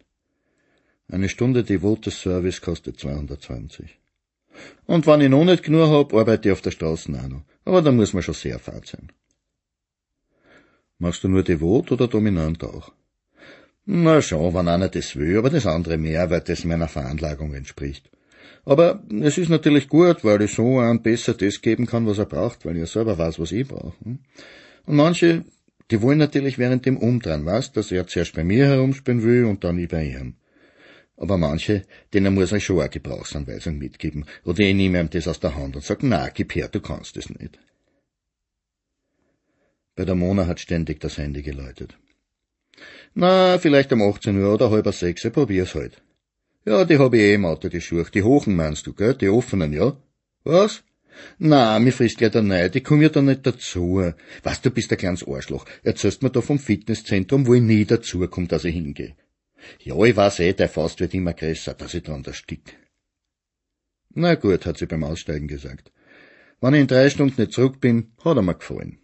Eine 1.11 1.29
Stunde 1.31 1.65
devotes 1.65 2.21
Service 2.21 2.61
kostet 2.61 3.00
220. 3.00 3.99
Und 4.87 5.07
wenn 5.07 5.23
ich 5.23 5.31
noch 5.31 5.45
nicht 5.45 5.62
genug 5.62 5.88
hab, 5.88 6.12
arbeite 6.12 6.49
ich 6.49 6.53
auf 6.53 6.61
der 6.61 6.71
Straße 6.71 7.11
auch 7.12 7.29
noch. 7.29 7.45
Aber 7.65 7.81
da 7.81 7.93
muss 7.93 8.12
man 8.12 8.23
schon 8.23 8.35
sehr 8.35 8.59
fad 8.59 8.87
sein. 8.87 9.11
Machst 10.99 11.25
du 11.25 11.29
nur 11.29 11.45
devot 11.45 11.93
oder 11.93 12.09
dominant 12.09 12.62
auch? 12.65 12.93
Na 13.87 14.21
schon, 14.21 14.53
wenn 14.53 14.69
einer 14.69 14.88
das 14.88 15.17
will, 15.17 15.38
aber 15.38 15.49
das 15.49 15.65
andere 15.65 15.97
mehr, 15.97 16.29
weil 16.29 16.43
das 16.43 16.65
meiner 16.65 16.88
Veranlagung 16.88 17.55
entspricht. 17.55 18.11
Aber 18.67 19.03
es 19.23 19.38
ist 19.38 19.49
natürlich 19.49 19.88
gut, 19.88 20.25
weil 20.25 20.43
ich 20.43 20.53
so 20.53 20.79
einem 20.79 21.00
besser 21.03 21.33
das 21.33 21.62
geben 21.62 21.87
kann, 21.87 22.07
was 22.07 22.19
er 22.19 22.27
braucht, 22.27 22.67
weil 22.67 22.77
ich 22.77 22.91
selber 22.91 23.17
weiß, 23.17 23.38
was 23.38 23.53
ich 23.53 23.67
brauche. 23.67 23.95
Hm? 24.05 24.19
Und 24.85 24.97
manche, 24.97 25.45
die 25.91 26.03
wollen 26.03 26.19
natürlich 26.19 26.59
während 26.59 26.85
dem 26.85 26.99
Umdrehen, 26.99 27.47
weißt, 27.47 27.75
dass 27.79 27.91
er 27.93 28.07
zuerst 28.07 28.35
bei 28.35 28.45
mir 28.45 28.67
herumspielen 28.67 29.23
will 29.23 29.47
und 29.47 29.65
dann 29.65 29.79
ich 29.79 29.88
bei 29.88 30.05
ihm. 30.05 30.35
Aber 31.19 31.37
manche, 31.37 31.85
denen 32.15 32.35
muss 32.35 32.53
ich 32.53 32.65
schon 32.65 32.81
eine 32.81 32.89
Gebrauchsanweisung 32.89 33.77
mitgeben. 33.77 34.25
Oder 34.45 34.61
ich 34.61 34.75
nehme 34.75 35.01
ihm 35.01 35.11
das 35.11 35.27
aus 35.27 35.41
der 35.41 35.57
Hand 35.57 35.75
und 35.75 35.85
sage, 35.85 36.07
na, 36.07 36.29
gib 36.29 36.55
her, 36.55 36.69
du 36.69 36.81
kannst 36.81 37.17
es 37.17 37.29
nicht. 37.29 37.59
Bei 39.97 40.05
der 40.05 40.15
Mona 40.15 40.47
hat 40.47 40.61
ständig 40.61 41.01
das 41.01 41.19
Handy 41.19 41.43
geläutet. 41.43 41.99
Na, 43.15 43.59
vielleicht 43.59 43.93
um 43.93 44.01
18 44.01 44.41
Uhr 44.41 44.55
oder 44.55 44.71
halb 44.71 44.87
sechs, 44.95 45.29
probier's 45.33 45.75
halt. 45.75 46.01
Ja, 46.65 46.85
die 46.85 46.99
hab 46.99 47.15
ich 47.15 47.21
eh 47.21 47.35
im 47.35 47.47
Auto, 47.47 47.69
die 47.69 47.81
Schuhe. 47.81 48.07
Die 48.15 48.23
hochen 48.23 48.55
meinst 48.55 48.87
du, 48.87 48.93
gell? 48.93 49.15
Die 49.15 49.29
offenen, 49.29 49.73
ja? 49.73 49.97
Was? 50.45 50.85
Na, 51.39 51.81
mir 51.81 51.93
frisst 51.93 52.19
gleich 52.19 52.31
der 52.31 52.43
Neid, 52.43 52.77
ich 52.77 52.85
komm 52.85 53.03
ja 53.03 53.09
da 53.09 53.23
nicht 53.23 53.45
dazu. 53.45 54.13
Was, 54.45 54.61
du 54.61 54.71
bist 54.71 54.93
ein 54.93 54.99
kleines 54.99 55.27
Arschloch. 55.27 55.65
Erzählst 55.83 56.23
mir 56.23 56.31
da 56.31 56.43
vom 56.43 56.61
Fitnesszentrum, 56.61 57.49
wo 57.49 57.55
ich 57.55 57.63
nie 57.63 57.85
dazu 57.85 58.25
komm, 58.29 58.47
dass 58.47 58.65
ich 58.65 58.75
hingehe. 58.75 59.17
Ja, 59.81 59.97
ich 60.05 60.17
weiß 60.17 60.41
eh, 60.41 60.53
der 60.53 60.69
Faust 60.69 61.00
wird 61.00 61.15
immer 61.15 61.35
größer, 61.35 61.75
dass 61.75 61.95
ich 61.95 62.03
dran 62.03 62.25
erstick. 62.25 62.77
Na 64.11 64.35
gut, 64.35 64.67
hat 64.67 64.79
sie 64.79 64.87
beim 64.87 65.05
Aussteigen 65.05 65.49
gesagt. 65.49 65.93
Wenn 66.61 66.75
ich 66.75 66.81
in 66.81 66.87
drei 66.87 67.09
Stunden 67.11 67.41
nicht 67.41 67.53
zurück 67.53 67.81
bin, 67.81 68.12
hat 68.25 68.37
er 68.37 68.43
mir 68.43 68.55
gefallen. 68.55 68.99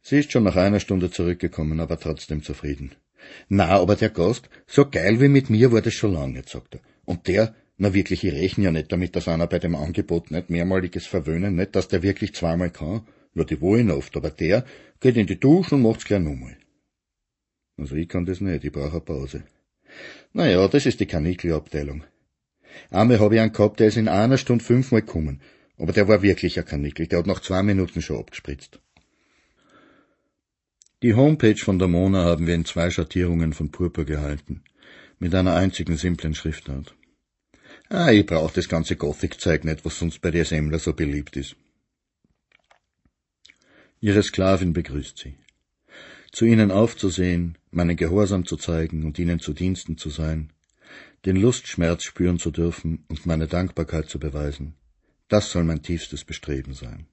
Sie 0.00 0.20
ist 0.20 0.32
schon 0.32 0.44
nach 0.44 0.56
einer 0.56 0.80
Stunde 0.80 1.10
zurückgekommen, 1.10 1.80
aber 1.80 1.98
trotzdem 1.98 2.42
zufrieden. 2.42 2.94
Na, 3.48 3.66
aber 3.68 3.96
der 3.96 4.10
Gast, 4.10 4.48
so 4.66 4.88
geil 4.88 5.20
wie 5.20 5.28
mit 5.28 5.50
mir 5.50 5.72
war 5.72 5.82
das 5.82 5.94
schon 5.94 6.14
lange 6.14 6.42
sagt 6.46 6.76
er. 6.76 6.80
Und 7.04 7.26
der, 7.26 7.54
na 7.76 7.92
wirklich, 7.94 8.24
ich 8.24 8.32
rechne 8.32 8.64
ja 8.64 8.70
nicht 8.70 8.92
damit, 8.92 9.16
dass 9.16 9.28
einer 9.28 9.46
bei 9.46 9.58
dem 9.58 9.74
Angebot 9.74 10.30
nicht 10.30 10.50
mehrmaliges 10.50 11.06
Verwöhnen, 11.06 11.56
nicht, 11.56 11.74
dass 11.74 11.88
der 11.88 12.02
wirklich 12.02 12.34
zweimal 12.34 12.70
kann. 12.70 13.06
Ja, 13.34 13.44
die 13.44 13.60
wollen 13.60 13.90
oft, 13.90 14.16
aber 14.16 14.30
der 14.30 14.64
geht 15.00 15.16
in 15.16 15.26
die 15.26 15.38
Dusche 15.38 15.74
und 15.74 15.82
macht's 15.82 16.04
gleich 16.04 16.20
nochmal. 16.20 16.56
Also 17.78 17.94
ich 17.94 18.08
kann 18.08 18.26
das 18.26 18.40
nicht, 18.40 18.64
ich 18.64 18.72
brauche 18.72 18.90
eine 18.90 19.00
Pause. 19.00 19.44
Na 20.32 20.48
ja, 20.48 20.66
das 20.68 20.84
ist 20.84 21.00
die 21.00 21.06
Kanickelabteilung. 21.06 22.04
Einmal 22.90 23.20
habe 23.20 23.36
ich 23.36 23.40
einen 23.40 23.52
gehabt, 23.52 23.80
der 23.80 23.88
ist 23.88 23.96
in 23.96 24.08
einer 24.08 24.36
Stunde 24.36 24.64
fünfmal 24.64 25.02
gekommen. 25.02 25.40
Aber 25.78 25.92
der 25.92 26.08
war 26.08 26.22
wirklich 26.22 26.58
ein 26.58 26.64
Kanickel, 26.64 27.06
der 27.06 27.20
hat 27.20 27.26
nach 27.26 27.40
zwei 27.40 27.62
Minuten 27.62 28.02
schon 28.02 28.18
abgespritzt. 28.18 28.80
Die 31.02 31.14
Homepage 31.14 31.56
von 31.56 31.78
der 31.78 31.86
Mona 31.86 32.24
haben 32.24 32.48
wir 32.48 32.56
in 32.56 32.64
zwei 32.64 32.90
Schattierungen 32.90 33.52
von 33.52 33.70
Purpur 33.70 34.04
gehalten, 34.04 34.64
mit 35.20 35.32
einer 35.34 35.54
einzigen 35.54 35.96
simplen 35.96 36.34
Schriftart. 36.34 36.96
Ah, 37.88 38.10
ich 38.10 38.26
brauch 38.26 38.50
das 38.50 38.68
ganze 38.68 38.96
Gothic-Zeug 38.96 39.64
nicht, 39.64 39.84
was 39.84 39.98
sonst 39.98 40.20
bei 40.20 40.32
der 40.32 40.44
Semmler 40.44 40.80
so 40.80 40.92
beliebt 40.92 41.36
ist. 41.36 41.54
Ihre 44.00 44.22
Sklavin 44.22 44.72
begrüßt 44.72 45.18
sie. 45.18 45.36
Zu 46.32 46.44
ihnen 46.44 46.70
aufzusehen, 46.70 47.56
meinen 47.70 47.96
Gehorsam 47.96 48.44
zu 48.44 48.56
zeigen 48.56 49.04
und 49.04 49.18
ihnen 49.18 49.40
zu 49.40 49.52
Diensten 49.52 49.96
zu 49.96 50.10
sein, 50.10 50.52
den 51.24 51.36
Lustschmerz 51.36 52.04
spüren 52.04 52.38
zu 52.38 52.50
dürfen 52.50 53.04
und 53.08 53.26
meine 53.26 53.46
Dankbarkeit 53.46 54.08
zu 54.08 54.18
beweisen, 54.18 54.74
das 55.28 55.50
soll 55.50 55.64
mein 55.64 55.82
tiefstes 55.82 56.24
Bestreben 56.24 56.74
sein. 56.74 57.06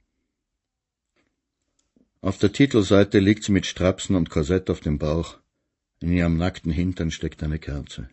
Auf 2.22 2.38
der 2.38 2.51
Titelseite 2.51 3.19
liegt 3.19 3.43
sie 3.43 3.51
mit 3.51 3.65
Strapsen 3.65 4.15
und 4.15 4.29
Korsett 4.29 4.69
auf 4.69 4.79
dem 4.79 4.98
Bauch. 4.98 5.38
In 6.00 6.12
ihrem 6.12 6.38
nackten 6.38 6.72
Hintern 6.72 7.12
steckt 7.12 7.43
eine 7.43 7.60
Kerze. 7.60 8.10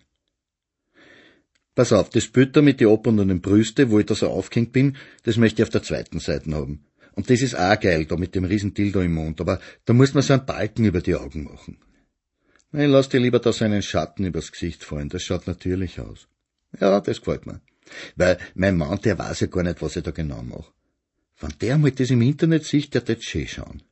Pass 1.74 1.92
auf, 1.92 2.10
das 2.10 2.30
da 2.30 2.60
mit 2.60 2.80
die 2.80 2.86
opernden 2.86 3.40
Brüste, 3.40 3.90
wo 3.90 3.98
ich 3.98 4.06
da 4.06 4.14
so 4.14 4.28
aufgehängt 4.28 4.72
bin, 4.72 4.96
das 5.22 5.38
möchte 5.38 5.62
ich 5.62 5.66
auf 5.66 5.70
der 5.70 5.82
zweiten 5.82 6.20
Seite 6.20 6.52
haben. 6.52 6.84
Und 7.14 7.28
das 7.30 7.42
ist 7.42 7.54
auch 7.54 7.78
geil, 7.78 8.06
da 8.06 8.16
mit 8.16 8.34
dem 8.34 8.44
riesen 8.44 8.74
Dildo 8.74 9.00
im 9.00 9.14
Mund, 9.14 9.40
aber 9.40 9.60
da 9.84 9.92
muss 9.92 10.14
man 10.14 10.22
so 10.22 10.32
einen 10.32 10.46
Balken 10.46 10.84
über 10.84 11.00
die 11.00 11.14
Augen 11.14 11.44
machen. 11.44 11.78
Nein, 12.70 12.90
lass 12.90 13.08
dir 13.08 13.20
lieber 13.20 13.38
da 13.38 13.52
so 13.52 13.64
einen 13.64 13.82
Schatten 13.82 14.24
übers 14.24 14.50
Gesicht 14.50 14.82
fallen, 14.82 15.10
das 15.10 15.22
schaut 15.22 15.46
natürlich 15.46 16.00
aus. 16.00 16.28
Ja, 16.80 17.00
das 17.00 17.18
gefällt 17.20 17.46
mir. 17.46 17.60
Weil 18.16 18.38
mein 18.54 18.78
Mann, 18.78 19.00
der 19.02 19.18
weiß 19.18 19.40
ja 19.40 19.46
gar 19.48 19.62
nicht, 19.62 19.82
was 19.82 19.96
ich 19.96 20.02
da 20.02 20.10
genau 20.10 20.42
mache. 20.42 20.72
Wenn 21.38 21.52
der 21.60 21.76
mal 21.76 21.90
das 21.90 22.10
im 22.10 22.22
Internet 22.22 22.64
sieht, 22.64 22.94
der 22.94 23.06
wird 23.06 23.22
schön 23.22 23.46
schauen 23.46 23.82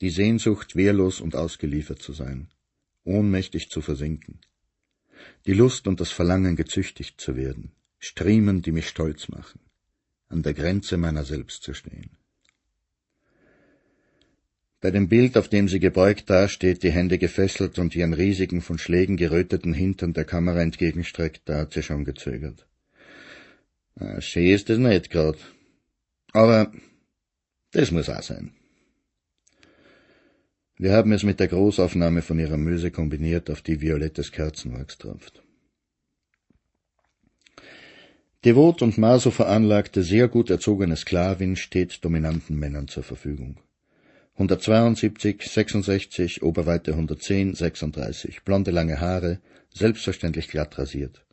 die 0.00 0.10
Sehnsucht, 0.10 0.76
wehrlos 0.76 1.20
und 1.20 1.34
ausgeliefert 1.34 2.00
zu 2.00 2.12
sein, 2.12 2.48
ohnmächtig 3.04 3.70
zu 3.70 3.80
versinken, 3.80 4.40
die 5.46 5.54
Lust 5.54 5.88
und 5.88 6.00
das 6.00 6.10
Verlangen, 6.10 6.56
gezüchtigt 6.56 7.20
zu 7.20 7.36
werden, 7.36 7.72
Striemen, 7.98 8.62
die 8.62 8.72
mich 8.72 8.88
stolz 8.88 9.28
machen, 9.28 9.60
an 10.28 10.42
der 10.42 10.54
Grenze 10.54 10.96
meiner 10.96 11.24
selbst 11.24 11.62
zu 11.62 11.74
stehen. 11.74 12.10
Bei 14.80 14.92
dem 14.92 15.08
Bild, 15.08 15.36
auf 15.36 15.48
dem 15.48 15.68
sie 15.68 15.80
gebeugt 15.80 16.30
dasteht, 16.30 16.84
die 16.84 16.92
Hände 16.92 17.18
gefesselt 17.18 17.78
und 17.80 17.96
ihren 17.96 18.14
riesigen, 18.14 18.62
von 18.62 18.78
Schlägen 18.78 19.16
geröteten 19.16 19.72
Hintern 19.72 20.12
der 20.12 20.24
Kamera 20.24 20.62
entgegenstreckt, 20.62 21.42
da 21.46 21.58
hat 21.58 21.72
sie 21.72 21.82
schon 21.82 22.04
gezögert. 22.04 22.66
Ah, 23.96 24.20
schön 24.20 24.46
ist 24.46 24.70
es 24.70 24.78
nicht 24.78 25.10
grad. 25.10 25.38
Aber 26.32 26.72
das 27.72 27.90
muss 27.90 28.08
auch 28.08 28.22
sein. 28.22 28.52
Wir 30.76 30.92
haben 30.92 31.10
es 31.10 31.24
mit 31.24 31.40
der 31.40 31.48
Großaufnahme 31.48 32.22
von 32.22 32.38
ihrer 32.38 32.56
Möse 32.56 32.92
kombiniert, 32.92 33.50
auf 33.50 33.62
die 33.62 33.80
violettes 33.80 34.30
Kerzenwachs 34.30 34.96
tropft. 34.98 35.42
Devot 38.44 38.82
und 38.82 38.98
maso 38.98 39.32
veranlagte, 39.32 40.04
sehr 40.04 40.28
gut 40.28 40.48
erzogene 40.48 40.94
Sklavin 40.94 41.56
steht 41.56 42.04
dominanten 42.04 42.56
Männern 42.56 42.86
zur 42.86 43.02
Verfügung. 43.02 43.56
172, 44.34 45.42
66, 45.42 46.42
Oberweite 46.44 46.92
110, 46.92 47.56
36, 47.56 48.44
blonde 48.44 48.70
lange 48.70 49.00
Haare, 49.00 49.40
selbstverständlich 49.74 50.46
glatt 50.46 50.78
rasiert. 50.78 51.24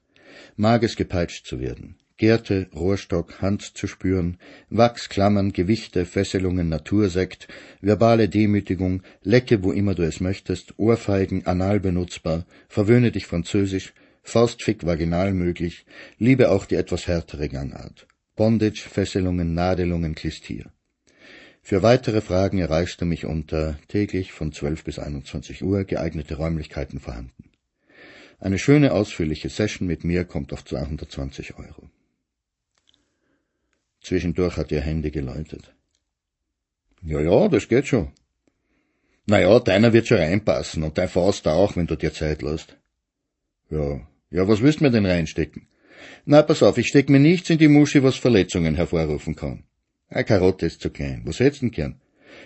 Mag 0.55 0.81
es 0.81 0.95
gepeitscht 0.95 1.45
zu 1.45 1.59
werden. 1.59 1.97
Gerte, 2.17 2.69
Rohrstock, 2.73 3.39
Hand 3.39 3.77
zu 3.77 3.85
spüren, 3.85 4.39
Wachsklammern, 4.71 5.53
Gewichte, 5.53 6.05
Fesselungen, 6.05 6.69
Natursekt, 6.69 7.47
verbale 7.81 8.29
Demütigung, 8.29 9.03
lecke, 9.21 9.63
wo 9.63 9.71
immer 9.71 9.93
du 9.93 10.01
es 10.01 10.21
möchtest, 10.21 10.79
Ohrfeigen, 10.79 11.45
anal 11.45 11.79
benutzbar, 11.79 12.47
verwöhne 12.67 13.11
dich 13.11 13.27
französisch, 13.27 13.93
Faustfick 14.25 14.85
vaginal 14.85 15.33
möglich, 15.33 15.85
liebe 16.17 16.49
auch 16.49 16.65
die 16.65 16.75
etwas 16.75 17.07
härtere 17.07 17.47
Gangart. 17.47 18.07
Bondage, 18.35 18.89
Fesselungen, 18.89 19.53
Nadelungen, 19.53 20.15
Klistier. 20.15 20.71
Für 21.61 21.83
weitere 21.83 22.21
Fragen 22.21 22.57
erreichst 22.57 22.99
du 22.99 23.05
mich 23.05 23.25
unter 23.25 23.79
täglich 23.87 24.33
von 24.33 24.51
12 24.51 24.83
bis 24.83 24.99
21 24.99 25.63
Uhr 25.63 25.83
geeignete 25.83 26.35
Räumlichkeiten 26.35 26.99
vorhanden. 26.99 27.51
Eine 28.39 28.57
schöne 28.57 28.93
ausführliche 28.93 29.49
Session 29.49 29.87
mit 29.87 30.03
mir 30.03 30.25
kommt 30.25 30.51
auf 30.53 30.65
220 30.65 31.57
Euro. 31.57 31.89
Zwischendurch 34.01 34.57
hat 34.57 34.71
ihr 34.71 34.81
Handy 34.81 35.11
geläutet. 35.11 35.73
Ja, 37.03 37.21
ja, 37.21 37.47
das 37.47 37.67
geht 37.67 37.87
schon. 37.87 38.11
Na 39.27 39.39
ja, 39.39 39.59
deiner 39.59 39.93
wird 39.93 40.07
schon 40.07 40.17
reinpassen 40.17 40.83
und 40.83 40.97
dein 40.97 41.09
Faust 41.09 41.47
auch, 41.47 41.75
wenn 41.75 41.87
du 41.87 41.95
dir 41.95 42.13
Zeit 42.13 42.41
lässt. 42.41 42.75
Ja, 43.69 44.01
ja, 44.31 44.47
was 44.47 44.61
willst 44.61 44.79
du 44.79 44.83
mir 44.83 44.91
denn 44.91 45.05
reinstecken? 45.05 45.67
Na, 46.25 46.41
pass 46.41 46.63
auf, 46.63 46.77
ich 46.77 46.87
steck 46.87 47.09
mir 47.09 47.19
nichts 47.19 47.49
in 47.49 47.57
die 47.57 47.67
Muschi, 47.67 48.03
was 48.03 48.15
Verletzungen 48.15 48.75
hervorrufen 48.75 49.35
kann. 49.35 49.63
Eine 50.09 50.25
Karotte 50.25 50.65
ist 50.65 50.81
zu 50.81 50.89
klein. 50.89 51.21
Was 51.25 51.39
hättest 51.39 51.61
du 51.61 51.65
denn 51.67 51.71
gern? 51.71 52.01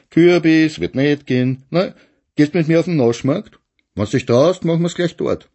Kürbis, 0.10 0.80
wird 0.80 0.96
nicht 0.96 1.26
gehen. 1.26 1.64
Na, 1.70 1.96
gehst 2.36 2.54
mit 2.54 2.68
mir 2.68 2.80
auf 2.80 2.86
den 2.86 2.98
Naschmarkt? 2.98 3.60
Wenn's 3.96 4.12
dich 4.12 4.26
traust, 4.26 4.66
machen 4.66 4.82
wir's 4.84 4.96
gleich 4.96 5.16
dort. 5.16 5.50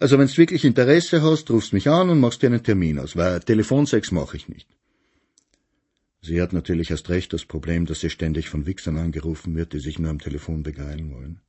Also 0.00 0.18
wenn's 0.18 0.38
wirklich 0.38 0.64
Interesse 0.64 1.22
hast, 1.22 1.50
rufst 1.50 1.72
mich 1.72 1.88
an 1.88 2.10
und 2.10 2.20
machst 2.20 2.42
dir 2.42 2.48
einen 2.48 2.62
Termin 2.62 2.98
aus, 2.98 3.16
weil 3.16 3.40
Telefonsex 3.40 4.12
mache 4.12 4.36
ich 4.36 4.48
nicht. 4.48 4.68
Sie 6.20 6.40
hat 6.42 6.52
natürlich 6.52 6.90
erst 6.90 7.08
recht 7.10 7.32
das 7.32 7.44
Problem, 7.44 7.86
dass 7.86 8.00
sie 8.00 8.10
ständig 8.10 8.48
von 8.48 8.66
Wichsern 8.66 8.98
angerufen 8.98 9.54
wird, 9.54 9.72
die 9.72 9.78
sich 9.78 9.98
nur 9.98 10.10
am 10.10 10.18
Telefon 10.18 10.62
begeilen 10.62 11.14
wollen. 11.14 11.40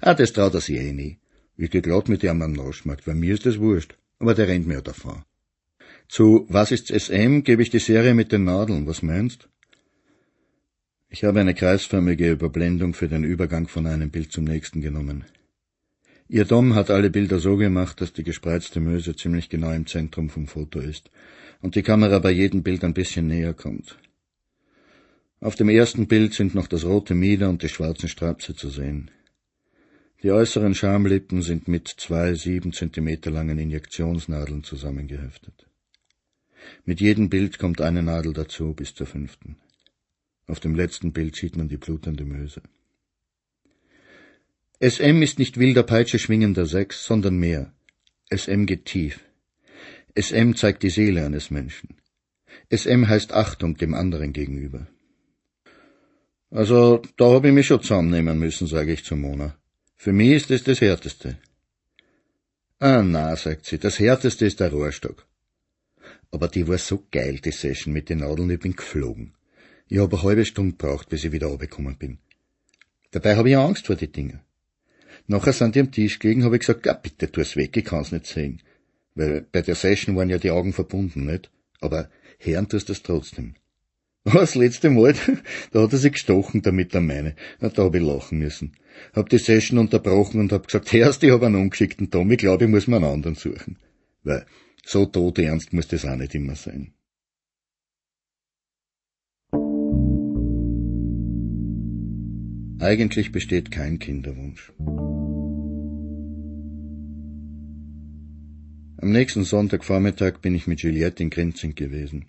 Ah, 0.00 0.14
das 0.14 0.32
traut 0.32 0.54
er 0.54 0.60
sich 0.60 0.76
eh 0.76 0.92
nie. 0.92 1.18
Ich 1.60 1.70
geh 1.72 1.80
glatt 1.80 2.08
mit 2.08 2.22
ihm 2.22 2.40
am 2.40 2.52
Naschmarkt, 2.52 3.08
weil 3.08 3.16
mir 3.16 3.34
ist 3.34 3.44
das 3.44 3.58
wurscht, 3.58 3.98
aber 4.20 4.34
der 4.34 4.46
rennt 4.46 4.68
mir 4.68 4.80
davon. 4.80 5.24
Zu 6.06 6.46
Was 6.48 6.70
ist's 6.70 6.90
SM 6.90 7.42
gebe 7.42 7.62
ich 7.62 7.70
die 7.70 7.80
Serie 7.80 8.14
mit 8.14 8.30
den 8.30 8.44
Nadeln, 8.44 8.86
was 8.86 9.02
meinst? 9.02 9.48
Ich 11.10 11.24
habe 11.24 11.40
eine 11.40 11.54
kreisförmige 11.54 12.30
Überblendung 12.30 12.94
für 12.94 13.08
den 13.08 13.24
Übergang 13.24 13.66
von 13.66 13.86
einem 13.86 14.10
Bild 14.10 14.30
zum 14.30 14.44
nächsten 14.44 14.80
genommen. 14.82 15.24
Ihr 16.28 16.44
Dom 16.44 16.76
hat 16.76 16.90
alle 16.90 17.10
Bilder 17.10 17.40
so 17.40 17.56
gemacht, 17.56 18.00
dass 18.00 18.12
die 18.12 18.22
gespreizte 18.22 18.78
Möse 18.78 19.16
ziemlich 19.16 19.48
genau 19.48 19.72
im 19.72 19.86
Zentrum 19.86 20.30
vom 20.30 20.46
Foto 20.46 20.78
ist 20.78 21.10
und 21.60 21.74
die 21.74 21.82
Kamera 21.82 22.20
bei 22.20 22.30
jedem 22.30 22.62
Bild 22.62 22.84
ein 22.84 22.94
bisschen 22.94 23.26
näher 23.26 23.54
kommt. 23.54 23.98
Auf 25.40 25.56
dem 25.56 25.68
ersten 25.68 26.06
Bild 26.06 26.34
sind 26.34 26.54
noch 26.54 26.68
das 26.68 26.84
rote 26.84 27.16
Mieder 27.16 27.48
und 27.48 27.62
die 27.62 27.68
schwarzen 27.68 28.08
Strapse 28.08 28.54
zu 28.54 28.68
sehen. 28.68 29.10
Die 30.24 30.32
äußeren 30.32 30.74
Schamlippen 30.74 31.42
sind 31.42 31.68
mit 31.68 31.86
zwei 31.86 32.34
sieben 32.34 32.72
Zentimeter 32.72 33.30
langen 33.30 33.56
Injektionsnadeln 33.56 34.64
zusammengeheftet. 34.64 35.68
Mit 36.84 37.00
jedem 37.00 37.30
Bild 37.30 37.60
kommt 37.60 37.80
eine 37.80 38.02
Nadel 38.02 38.32
dazu 38.32 38.74
bis 38.74 38.96
zur 38.96 39.06
fünften. 39.06 39.58
Auf 40.48 40.58
dem 40.58 40.74
letzten 40.74 41.12
Bild 41.12 41.36
sieht 41.36 41.56
man 41.56 41.68
die 41.68 41.76
blutende 41.76 42.24
Möse. 42.24 42.62
SM 44.80 45.22
ist 45.22 45.38
nicht 45.38 45.56
wilder 45.56 45.84
Peitsche 45.84 46.18
schwingender 46.18 46.66
Sex, 46.66 47.04
sondern 47.04 47.36
mehr. 47.36 47.72
SM 48.28 48.64
geht 48.66 48.86
tief. 48.86 49.20
SM 50.16 50.54
zeigt 50.54 50.82
die 50.82 50.90
Seele 50.90 51.24
eines 51.26 51.52
Menschen. 51.52 51.94
SM 52.70 53.06
heißt 53.06 53.32
Achtung 53.32 53.76
dem 53.76 53.94
anderen 53.94 54.32
gegenüber. 54.32 54.88
Also, 56.50 57.02
da 57.16 57.26
hab 57.26 57.44
ich 57.44 57.52
mich 57.52 57.66
schon 57.66 57.82
zusammennehmen 57.82 58.36
müssen, 58.38 58.66
sage 58.66 58.92
ich 58.92 59.04
zu 59.04 59.14
Mona. 59.14 59.56
Für 60.00 60.12
mich 60.12 60.30
ist 60.30 60.50
es 60.52 60.62
das 60.62 60.80
Härteste. 60.80 61.38
Ah, 62.78 63.02
na, 63.02 63.34
sagt 63.34 63.66
sie, 63.66 63.78
das 63.78 63.98
Härteste 63.98 64.46
ist 64.46 64.60
der 64.60 64.70
Rohrstock. 64.70 65.26
Aber 66.30 66.46
die 66.46 66.68
war 66.68 66.78
so 66.78 67.04
geil, 67.10 67.40
die 67.44 67.50
Session 67.50 67.92
mit 67.92 68.08
den 68.08 68.20
Nadeln, 68.20 68.50
ich 68.50 68.60
bin 68.60 68.76
geflogen. 68.76 69.34
Ich 69.88 69.98
habe 69.98 70.16
eine 70.16 70.22
halbe 70.22 70.44
Stunde 70.44 70.76
gebraucht, 70.76 71.08
bis 71.08 71.24
ich 71.24 71.32
wieder 71.32 71.48
runtergekommen 71.48 71.98
bin. 71.98 72.18
Dabei 73.10 73.34
habe 73.34 73.50
ich 73.50 73.56
Angst 73.56 73.86
vor 73.86 73.96
die 73.96 74.12
Dinger. 74.12 74.40
Nachher 75.26 75.52
sind 75.52 75.74
die 75.74 75.80
am 75.80 75.90
Tisch 75.90 76.20
gelegen, 76.20 76.44
habe 76.44 76.54
ich 76.54 76.60
gesagt, 76.60 76.86
ja, 76.86 76.92
bitte 76.92 77.32
tu 77.32 77.40
es 77.40 77.56
weg, 77.56 77.76
ich 77.76 77.84
kann's 77.84 78.12
nicht 78.12 78.26
sehen. 78.26 78.62
Weil 79.16 79.40
bei 79.50 79.62
der 79.62 79.74
Session 79.74 80.14
waren 80.14 80.30
ja 80.30 80.38
die 80.38 80.52
Augen 80.52 80.72
verbunden, 80.72 81.26
nicht? 81.26 81.50
Aber 81.80 82.08
hören 82.38 82.68
tust 82.68 82.88
das 82.88 83.02
trotzdem. 83.02 83.56
Das 84.32 84.54
letzte 84.54 84.90
Mal, 84.90 85.14
da 85.72 85.82
hat 85.82 85.92
er 85.92 85.98
sich 85.98 86.12
gestochen 86.12 86.62
damit 86.62 86.94
an 86.94 87.06
meine. 87.06 87.34
Na, 87.60 87.68
da 87.68 87.84
hab 87.84 87.94
ich 87.94 88.02
lachen 88.02 88.38
müssen. 88.38 88.72
Hab 89.14 89.28
die 89.28 89.38
Session 89.38 89.78
unterbrochen 89.78 90.40
und 90.40 90.52
hab 90.52 90.66
gesagt, 90.66 90.92
hörst, 90.92 91.22
ich 91.22 91.30
hab 91.30 91.42
einen 91.42 91.56
ungeschickten 91.56 92.10
Tom, 92.10 92.30
ich 92.30 92.38
glaube, 92.38 92.64
ich 92.64 92.70
muss 92.70 92.86
mir 92.86 92.96
einen 92.96 93.06
anderen 93.06 93.36
suchen. 93.36 93.78
Weil 94.24 94.44
so 94.84 95.06
tot 95.06 95.38
ernst 95.38 95.72
muss 95.72 95.88
das 95.88 96.04
auch 96.04 96.16
nicht 96.16 96.34
immer 96.34 96.56
sein. 96.56 96.92
Eigentlich 102.80 103.32
besteht 103.32 103.70
kein 103.70 103.98
Kinderwunsch. 103.98 104.72
Am 109.00 109.12
nächsten 109.12 109.44
Sonntagvormittag 109.44 110.40
bin 110.40 110.54
ich 110.54 110.66
mit 110.66 110.80
Juliette 110.80 111.22
in 111.22 111.30
Grinzing 111.30 111.74
gewesen. 111.74 112.26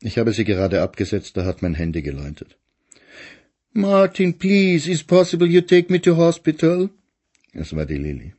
Ich 0.00 0.18
habe 0.18 0.32
sie 0.32 0.44
gerade 0.44 0.82
abgesetzt, 0.82 1.36
da 1.36 1.44
hat 1.44 1.62
mein 1.62 1.74
Handy 1.74 2.02
geläutet. 2.02 2.56
Martin, 3.72 4.38
please, 4.38 4.90
is 4.90 5.02
possible 5.02 5.46
you 5.46 5.60
take 5.60 5.92
me 5.92 6.00
to 6.00 6.16
hospital? 6.16 6.90
Es 7.52 7.74
war 7.74 7.86
die 7.86 7.98
Lilly. 7.98 8.32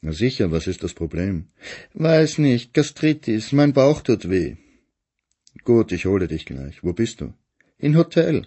Na 0.00 0.12
sicher, 0.12 0.50
was 0.50 0.66
ist 0.66 0.82
das 0.82 0.94
Problem? 0.94 1.48
Weiß 1.94 2.38
nicht, 2.38 2.74
Gastritis, 2.74 3.52
mein 3.52 3.72
Bauch 3.72 4.02
tut 4.02 4.28
weh. 4.30 4.56
Gut, 5.64 5.92
ich 5.92 6.06
hole 6.06 6.28
dich 6.28 6.44
gleich. 6.46 6.82
Wo 6.84 6.92
bist 6.92 7.20
du? 7.20 7.34
In 7.78 7.96
Hotel. 7.96 8.46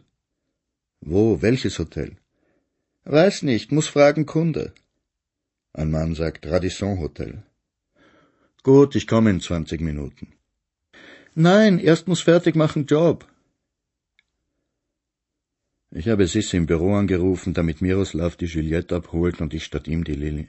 Wo? 1.02 1.42
Welches 1.42 1.80
Hotel? 1.80 2.18
Weiß 3.04 3.44
nicht, 3.44 3.72
muss 3.72 3.88
fragen 3.88 4.26
Kunde. 4.26 4.74
Ein 5.74 5.92
Mann 5.92 6.16
sagt 6.16 6.46
Radisson 6.46 7.00
Hotel. 7.00 7.44
Gut, 8.64 8.96
ich 8.96 9.08
komme 9.08 9.30
in 9.32 9.42
zwanzig 9.42 9.82
Minuten. 9.82 10.34
Nein, 11.34 11.80
erst 11.80 12.08
muss 12.08 12.22
fertig 12.22 12.56
machen 12.56 12.86
Job. 12.86 13.26
Ich 15.92 16.08
habe 16.08 16.28
Sissi 16.28 16.58
im 16.58 16.66
Büro 16.66 16.94
angerufen, 16.94 17.54
damit 17.54 17.82
Miroslav 17.82 18.36
die 18.36 18.46
Juliette 18.46 18.96
abholt 18.96 19.42
und 19.42 19.54
ich 19.54 19.64
statt 19.64 19.88
ihm 19.88 20.04
die 20.04 20.16
Lilly. 20.16 20.48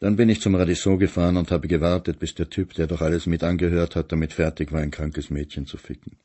Dann 0.00 0.16
bin 0.16 0.28
ich 0.28 0.40
zum 0.40 0.54
Radisson 0.54 0.98
gefahren 0.98 1.36
und 1.36 1.50
habe 1.50 1.66
gewartet, 1.66 2.18
bis 2.18 2.34
der 2.34 2.48
Typ, 2.48 2.74
der 2.74 2.86
doch 2.86 3.00
alles 3.00 3.26
mit 3.26 3.42
angehört 3.42 3.96
hat, 3.96 4.12
damit 4.12 4.32
fertig 4.32 4.70
war, 4.70 4.80
ein 4.80 4.90
krankes 4.90 5.28
Mädchen 5.28 5.66
zu 5.66 5.76
ficken. 5.76 6.16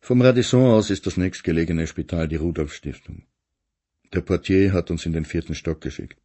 Vom 0.00 0.20
Radisson 0.20 0.72
aus 0.72 0.90
ist 0.90 1.06
das 1.06 1.16
nächstgelegene 1.16 1.86
Spital 1.86 2.28
die 2.28 2.36
Rudolf-Stiftung. 2.36 3.22
Der 4.12 4.20
Portier 4.20 4.72
hat 4.72 4.90
uns 4.90 5.06
in 5.06 5.12
den 5.12 5.24
vierten 5.24 5.54
Stock 5.54 5.80
geschickt. 5.80 6.18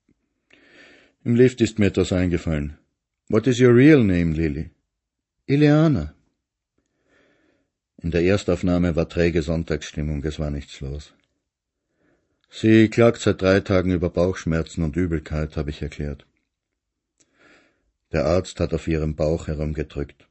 Im 1.24 1.36
Lift 1.36 1.62
ist 1.62 1.80
mir 1.80 1.88
etwas 1.88 2.12
eingefallen. 2.12 2.78
What 3.30 3.46
is 3.46 3.62
your 3.62 3.76
real 3.76 4.04
name, 4.04 4.34
Lily? 4.34 4.72
Ileana. 5.50 6.14
In 8.04 8.12
der 8.12 8.22
Erstaufnahme 8.22 8.98
war 8.98 9.08
träge 9.08 9.42
Sonntagsstimmung, 9.42 10.22
es 10.26 10.40
war 10.40 10.52
nichts 10.52 10.82
los. 10.82 11.14
Sie 12.50 12.90
klagt 12.90 13.22
seit 13.22 13.42
drei 13.42 13.62
Tagen 13.62 13.92
über 13.92 14.10
Bauchschmerzen 14.10 14.84
und 14.84 14.98
Übelkeit, 14.98 15.56
habe 15.56 15.70
ich 15.70 15.82
erklärt. 15.82 16.26
Der 18.12 18.26
Arzt 18.26 18.60
hat 18.60 18.74
auf 18.74 18.90
ihrem 18.90 19.16
Bauch 19.16 19.48
herumgedrückt. 19.48 20.28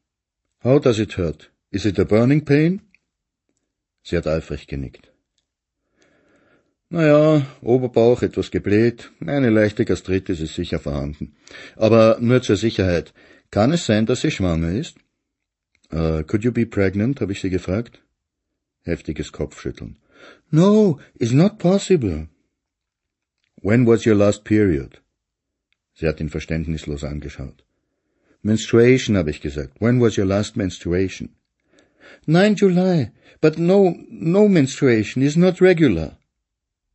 How 0.63 0.79
does 0.83 0.99
it 0.99 1.17
hurt? 1.17 1.51
Is 1.71 1.87
it 1.87 1.99
a 1.99 2.05
burning 2.05 2.45
pain? 2.45 2.83
Sie 4.03 4.19
hat 4.19 4.27
eifrig 4.27 4.67
genickt. 4.67 5.11
Naja, 6.91 7.47
Oberbauch 7.63 8.21
etwas 8.21 8.51
gebläht, 8.51 9.11
eine 9.25 9.49
leichte 9.49 9.87
Gastritis 9.87 10.41
ist 10.41 10.55
sicher 10.55 10.79
vorhanden. 10.79 11.37
Aber 11.75 12.19
nur 12.21 12.43
zur 12.43 12.57
Sicherheit. 12.57 13.15
Kann 13.51 13.73
es 13.73 13.87
sein, 13.87 14.05
dass 14.07 14.21
sie 14.21 14.31
schwanger 14.31 14.73
ist? 14.73 14.97
Uh, 15.97 16.23
could 16.27 16.45
you 16.45 16.53
be 16.53 16.67
pregnant? 16.67 17.21
habe 17.21 17.33
ich 17.33 17.41
sie 17.41 17.49
gefragt. 17.49 18.01
Heftiges 18.85 19.33
Kopfschütteln. 19.33 19.97
No, 20.51 20.99
it's 21.19 21.33
not 21.33 21.59
possible. 21.59 22.29
When 23.63 23.87
was 23.87 24.05
your 24.05 24.15
last 24.15 24.45
period? 24.45 24.99
Sie 25.95 26.07
hat 26.07 26.21
ihn 26.21 26.29
verständnislos 26.29 27.03
angeschaut. 27.03 27.63
Menstruation, 28.43 29.17
habe 29.17 29.31
ich 29.31 29.41
gesagt. 29.41 29.81
When 29.81 29.99
was 29.99 30.19
your 30.19 30.27
last 30.27 30.55
menstruation? 30.57 31.31
9 32.27 32.57
July, 32.57 33.11
but 33.41 33.59
no, 33.59 33.97
no 34.11 34.49
menstruation 34.49 35.23
is 35.23 35.37
not 35.37 35.63
regular. 35.63 36.19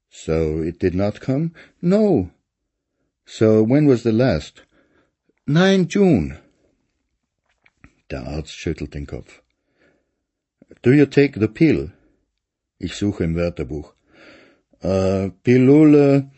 So 0.09 0.61
it 0.61 0.77
did 0.77 0.93
not 0.93 1.21
come? 1.21 1.53
No. 1.81 2.29
So 3.25 3.63
when 3.63 3.87
was 3.87 4.03
the 4.03 4.11
last? 4.11 4.61
9 5.47 5.87
June. 5.87 6.37
Der 8.11 8.27
Arzt 8.27 8.53
schüttelt 8.53 8.93
den 8.93 9.07
Kopf. 9.07 9.41
Do 10.81 10.91
you 10.91 11.05
take 11.05 11.39
the 11.39 11.47
pill? 11.47 11.91
Ich 12.77 12.95
suche 12.95 13.23
im 13.23 13.35
Wörterbuch. 13.35 13.93
Uh, 14.83 15.29
Pillule 15.43 16.31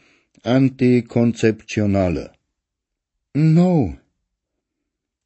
antikonzeptionale. 0.44 2.34
No. 3.34 3.98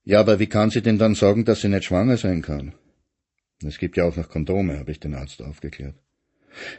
Ja, 0.05 0.19
aber 0.21 0.39
wie 0.39 0.47
kann 0.47 0.69
sie 0.69 0.81
denn 0.81 0.99
dann 0.99 1.15
sagen, 1.15 1.43
dass 1.43 1.61
sie 1.61 1.69
nicht 1.69 1.85
schwanger 1.85 2.17
sein 2.17 2.41
kann? 2.41 2.73
Es 3.65 3.77
gibt 3.79 3.97
ja 3.97 4.05
auch 4.05 4.15
noch 4.15 4.29
Kondome, 4.29 4.77
habe 4.79 4.91
ich 4.91 4.99
den 4.99 5.15
Arzt 5.15 5.41
aufgeklärt. 5.41 5.95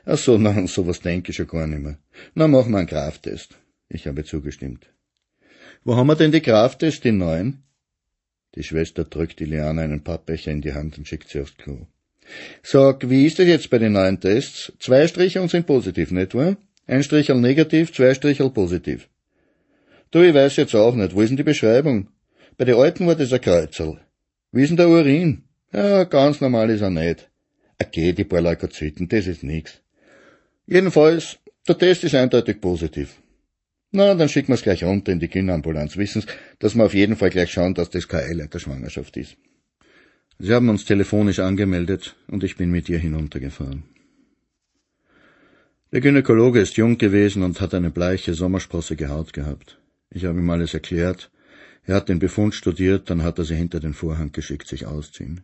Ach 0.07 0.17
so, 0.17 0.39
na, 0.39 0.67
sowas 0.67 1.01
denke 1.01 1.31
ich 1.31 1.37
schon 1.37 1.49
gar 1.49 1.67
nicht 1.67 1.83
mehr. 1.83 1.99
Na, 2.35 2.49
machen 2.49 2.73
wir 2.73 2.79
einen 2.79 2.87
Krafttest. 2.87 3.59
Ich 3.89 4.07
habe 4.07 4.25
zugestimmt. 4.25 4.87
Wo 5.85 5.97
haben 5.97 6.07
wir 6.07 6.17
denn 6.17 6.33
die 6.33 6.41
Krafttest, 6.41 7.05
die 7.05 7.13
neuen? 7.13 7.65
Die 8.59 8.65
Schwester 8.65 9.05
drückt 9.05 9.41
Iliana 9.41 9.83
einen 9.83 10.03
Pappbecher 10.03 10.51
in 10.51 10.63
die 10.63 10.73
Hand 10.73 10.99
und 10.99 11.07
schickt 11.07 11.29
sie 11.29 11.41
aufs 11.41 11.57
Klo. 11.57 11.87
Sag, 12.65 13.09
wie 13.09 13.25
ist 13.25 13.39
das 13.39 13.47
jetzt 13.47 13.71
bei 13.71 13.79
den 13.79 13.93
neuen 13.93 14.19
Tests? 14.19 14.73
Zwei 14.81 15.07
Striche 15.07 15.47
sind 15.47 15.65
positiv, 15.65 16.11
nicht 16.11 16.35
wahr? 16.35 16.57
Ein 16.89 17.05
Strichel 17.05 17.37
negativ, 17.37 17.93
zwei 17.93 18.13
Strichel 18.15 18.51
positiv. 18.51 19.09
Du, 20.11 20.23
ich 20.23 20.35
weiß 20.35 20.57
jetzt 20.57 20.75
auch 20.75 20.97
nicht, 20.97 21.15
wo 21.15 21.21
ist 21.21 21.29
denn 21.29 21.37
die 21.37 21.45
Beschreibung? 21.45 22.09
Bei 22.57 22.65
den 22.65 22.75
alten 22.75 23.07
war 23.07 23.15
das 23.15 23.33
ein 23.33 23.41
Kreuzel. 23.41 24.01
Wie 24.51 24.63
ist 24.65 24.71
denn 24.71 24.77
der 24.77 24.89
Urin? 24.89 25.45
Ja, 25.73 26.03
ganz 26.03 26.41
normal 26.41 26.69
ist 26.71 26.81
er 26.81 26.91
nicht. 26.91 27.31
Okay, 27.81 28.13
die 28.13 28.25
paar 28.25 28.41
Leukozyten, 28.41 29.09
das 29.09 29.29
ist 29.29 29.45
nix. 29.45 29.81
Jedenfalls, 30.67 31.39
der 31.69 31.79
Test 31.79 32.03
ist 32.03 32.17
eindeutig 32.17 32.61
positiv. 32.61 33.23
Na, 33.91 34.15
dann 34.15 34.29
schicken 34.29 34.53
wir's 34.53 34.63
gleich 34.63 34.85
runter 34.85 35.13
in 35.13 35.21
die 35.21 35.29
Kinderambulanz. 35.29 35.97
Wissen's, 35.97 36.27
dass 36.59 36.75
wir 36.75 36.85
auf 36.85 36.95
jeden 36.95 37.17
Fall 37.17 37.31
gleich 37.31 37.51
schauen, 37.51 37.75
dass 37.75 37.91
das 37.91 38.07
keine 38.07 38.25
Eileiterschwangerschaft 38.25 39.17
ist. 39.17 39.37
Sie 40.39 40.53
haben 40.53 40.69
uns 40.69 40.85
telefonisch 40.85 41.39
angemeldet 41.39 42.15
und 42.29 42.45
ich 42.45 42.57
bin 42.57 42.71
mit 42.71 42.89
ihr 42.89 42.99
hinuntergefahren. 42.99 43.85
Der 45.91 46.03
Gynäkologe 46.03 46.61
ist 46.61 46.77
jung 46.77 46.99
gewesen 46.99 47.43
und 47.43 47.63
hat 47.63 47.73
eine 47.73 47.91
bleiche, 47.91 48.35
sommersprossige 48.35 49.09
Haut 49.09 49.33
gehabt. 49.33 49.79
Ich 50.11 50.27
habe 50.27 50.39
ihm 50.39 50.51
alles 50.51 50.75
erklärt. 50.75 51.31
Er 51.87 51.95
hat 51.97 52.11
den 52.11 52.19
Befund 52.19 52.55
studiert, 52.55 53.09
dann 53.09 53.23
hat 53.23 53.39
er 53.39 53.47
sie 53.47 53.55
hinter 53.55 53.81
den 53.81 53.95
Vorhang 53.95 54.33
geschickt, 54.33 54.69
sich 54.69 54.85
ausziehen. 54.85 55.41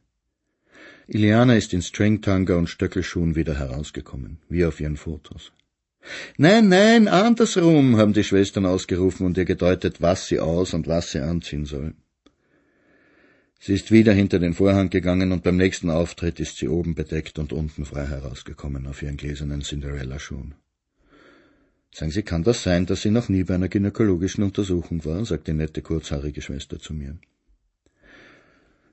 Iliana 1.07 1.57
ist 1.57 1.73
in 1.73 1.81
Stringtanga 1.81 2.57
und 2.57 2.69
Stöckelschuhen 2.69 3.37
wieder 3.37 3.59
herausgekommen, 3.59 4.39
wie 4.51 4.67
auf 4.67 4.81
ihren 4.81 4.99
Fotos. 4.99 5.53
Nein, 6.37 6.69
nein, 6.69 7.09
andersrum, 7.09 7.97
haben 7.97 8.13
die 8.13 8.25
Schwestern 8.25 8.67
ausgerufen 8.67 9.27
und 9.27 9.39
ihr 9.39 9.45
gedeutet, 9.45 10.03
was 10.03 10.27
sie 10.29 10.41
aus 10.41 10.75
und 10.75 10.87
was 10.87 11.13
sie 11.13 11.21
anziehen 11.21 11.65
soll. 11.65 11.95
Sie 13.59 13.73
ist 13.73 13.91
wieder 13.91 14.13
hinter 14.13 14.39
den 14.39 14.53
Vorhang 14.53 14.91
gegangen 14.91 15.33
und 15.33 15.43
beim 15.43 15.57
nächsten 15.57 15.89
Auftritt 15.89 16.39
ist 16.39 16.59
sie 16.59 16.69
oben 16.69 16.95
bedeckt 16.95 17.39
und 17.39 17.53
unten 17.53 17.87
frei 17.87 18.07
herausgekommen 18.07 18.87
auf 18.87 19.01
ihren 19.03 19.17
gläsernen 19.17 19.63
Cinderella-Schuhen. 19.63 20.55
Sagen 21.91 22.11
Sie, 22.11 22.25
kann 22.25 22.43
das 22.43 22.63
sein, 22.63 22.87
dass 22.87 23.03
sie 23.03 23.11
noch 23.11 23.29
nie 23.29 23.45
bei 23.45 23.55
einer 23.55 23.69
gynäkologischen 23.69 24.43
Untersuchung 24.43 25.05
war? 25.05 25.25
sagt 25.25 25.47
die 25.47 25.53
nette, 25.53 25.81
kurzhaarige 25.81 26.43
Schwester 26.43 26.79
zu 26.79 26.93
mir. 26.93 27.17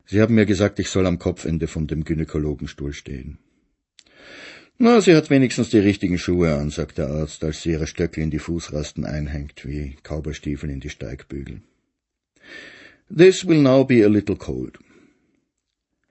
Sie 0.05 0.21
haben 0.21 0.35
mir 0.35 0.45
gesagt, 0.45 0.77
ich 0.79 0.89
soll 0.89 1.07
am 1.07 1.17
Kopfende 1.17 1.67
von 1.67 1.87
dem 1.87 2.03
Gynäkologenstuhl 2.03 2.93
stehen. 2.93 3.39
Na, 4.83 4.99
sie 4.99 5.13
hat 5.15 5.29
wenigstens 5.29 5.69
die 5.69 5.77
richtigen 5.77 6.17
Schuhe 6.17 6.55
an, 6.55 6.71
sagt 6.71 6.97
der 6.97 7.07
Arzt, 7.07 7.43
als 7.43 7.61
sie 7.61 7.69
ihre 7.69 7.85
Stöcke 7.85 8.19
in 8.19 8.31
die 8.31 8.39
Fußrasten 8.39 9.05
einhängt, 9.05 9.63
wie 9.63 9.95
Kauberstiefel 10.01 10.71
in 10.71 10.79
die 10.79 10.89
Steigbügel. 10.89 11.61
This 13.15 13.47
will 13.47 13.61
now 13.61 13.85
be 13.85 14.03
a 14.03 14.07
little 14.07 14.37
cold. 14.37 14.79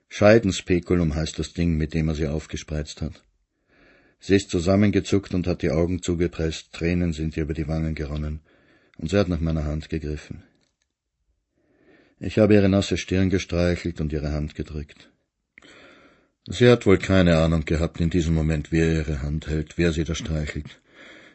Scheidenspekulum 0.07 1.15
heißt 1.15 1.37
das 1.37 1.51
Ding, 1.51 1.75
mit 1.75 1.93
dem 1.93 2.07
er 2.07 2.15
sie 2.15 2.27
aufgespreizt 2.27 3.01
hat. 3.01 3.21
Sie 4.21 4.37
ist 4.37 4.49
zusammengezuckt 4.49 5.33
und 5.33 5.47
hat 5.47 5.63
die 5.63 5.71
Augen 5.71 6.01
zugepresst, 6.01 6.71
Tränen 6.71 7.11
sind 7.11 7.35
ihr 7.35 7.43
über 7.43 7.53
die 7.53 7.67
Wangen 7.67 7.93
geronnen, 7.93 8.39
und 8.97 9.09
sie 9.09 9.17
hat 9.17 9.27
nach 9.27 9.41
meiner 9.41 9.65
Hand 9.65 9.89
gegriffen. 9.89 10.43
Ich 12.21 12.37
habe 12.37 12.53
ihre 12.53 12.69
nasse 12.69 12.95
Stirn 12.95 13.29
gestreichelt 13.29 13.99
und 13.99 14.13
ihre 14.13 14.31
Hand 14.31 14.55
gedrückt. 14.55 15.10
Sie 16.47 16.67
hat 16.67 16.85
wohl 16.85 16.97
keine 16.97 17.37
Ahnung 17.37 17.65
gehabt 17.65 18.01
in 18.01 18.09
diesem 18.09 18.33
Moment, 18.33 18.71
wer 18.71 18.91
ihre 18.91 19.21
Hand 19.21 19.47
hält, 19.47 19.77
wer 19.77 19.93
sie 19.93 20.03
da 20.03 20.15
streichelt. 20.15 20.81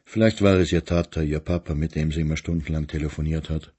Vielleicht 0.04 0.42
war 0.42 0.56
es 0.56 0.72
ihr 0.72 0.84
Tata, 0.84 1.22
ihr 1.22 1.40
Papa, 1.40 1.74
mit 1.74 1.94
dem 1.94 2.10
sie 2.10 2.22
immer 2.22 2.36
stundenlang 2.36 2.86
telefoniert 2.86 3.48
hat. 3.48 3.72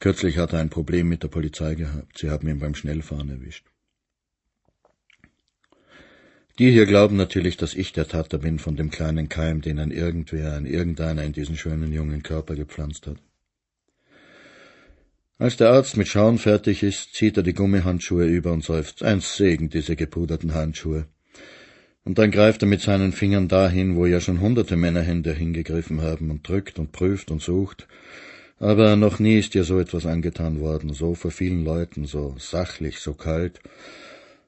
Kürzlich 0.00 0.38
hat 0.38 0.52
er 0.52 0.58
ein 0.58 0.70
Problem 0.70 1.08
mit 1.08 1.22
der 1.22 1.28
Polizei 1.28 1.76
gehabt. 1.76 2.18
Sie 2.18 2.30
haben 2.30 2.48
ihn 2.48 2.58
beim 2.58 2.74
Schnellfahren 2.74 3.30
erwischt. 3.30 3.66
Die 6.58 6.70
hier 6.70 6.86
glauben 6.86 7.16
natürlich, 7.16 7.56
dass 7.56 7.74
ich 7.74 7.92
der 7.92 8.08
Tata 8.08 8.36
bin 8.36 8.58
von 8.58 8.76
dem 8.76 8.90
kleinen 8.90 9.28
Keim, 9.28 9.62
den 9.62 9.78
ein 9.78 9.90
irgendwer, 9.90 10.54
ein 10.54 10.66
irgendeiner 10.66 11.22
in 11.22 11.32
diesen 11.32 11.56
schönen 11.56 11.92
jungen 11.92 12.22
Körper 12.22 12.56
gepflanzt 12.56 13.06
hat. 13.06 13.18
Als 15.42 15.56
der 15.56 15.70
Arzt 15.70 15.96
mit 15.96 16.06
Schauen 16.06 16.38
fertig 16.38 16.84
ist, 16.84 17.14
zieht 17.14 17.36
er 17.36 17.42
die 17.42 17.52
Gummihandschuhe 17.52 18.26
über 18.26 18.52
und 18.52 18.62
seufzt. 18.62 19.02
Ein 19.02 19.18
Segen, 19.18 19.70
diese 19.70 19.96
gepuderten 19.96 20.54
Handschuhe. 20.54 21.06
Und 22.04 22.18
dann 22.18 22.30
greift 22.30 22.62
er 22.62 22.68
mit 22.68 22.80
seinen 22.80 23.10
Fingern 23.10 23.48
dahin, 23.48 23.96
wo 23.96 24.06
ja 24.06 24.20
schon 24.20 24.40
hunderte 24.40 24.76
Männerhände 24.76 25.32
hingegriffen 25.32 26.00
haben 26.00 26.30
und 26.30 26.46
drückt 26.46 26.78
und 26.78 26.92
prüft 26.92 27.32
und 27.32 27.42
sucht. 27.42 27.88
Aber 28.60 28.94
noch 28.94 29.18
nie 29.18 29.36
ist 29.36 29.56
ihr 29.56 29.64
so 29.64 29.80
etwas 29.80 30.06
angetan 30.06 30.60
worden, 30.60 30.92
so 30.92 31.16
vor 31.16 31.32
vielen 31.32 31.64
Leuten, 31.64 32.04
so 32.04 32.36
sachlich, 32.38 33.00
so 33.00 33.14
kalt, 33.14 33.58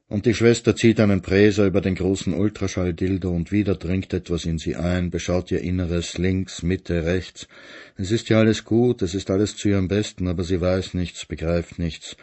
und 0.09 0.27
die 0.27 0.35
Schwester 0.35 0.77
zieht 0.77 1.01
einen 1.01 1.23
Präser 1.23 1.67
über 1.67 1.81
den 1.81 1.95
großen 1.95 2.35
Ultraschalldildo 2.35 3.31
und 3.31 3.51
wieder 3.51 3.75
dringt 3.75 4.13
etwas 4.13 4.45
in 4.45 4.59
sie 4.59 4.77
ein, 4.77 5.11
beschaut 5.11 5.51
ihr 5.51 5.61
Inneres 5.61 6.19
links, 6.19 6.63
Mitte, 6.63 7.05
rechts. 7.05 7.49
Es 7.97 8.11
ist 8.11 8.29
ja 8.29 8.39
alles 8.39 8.65
gut, 8.65 9.03
es 9.03 9.15
ist 9.15 9.31
alles 9.31 9.57
zu 9.57 9.69
ihrem 9.69 9.89
Besten, 9.89 10.29
aber 10.29 10.45
sie 10.45 10.61
weiß 10.61 10.95
nichts, 10.95 11.25
begreift 11.25 11.79
nichts. 11.79 12.17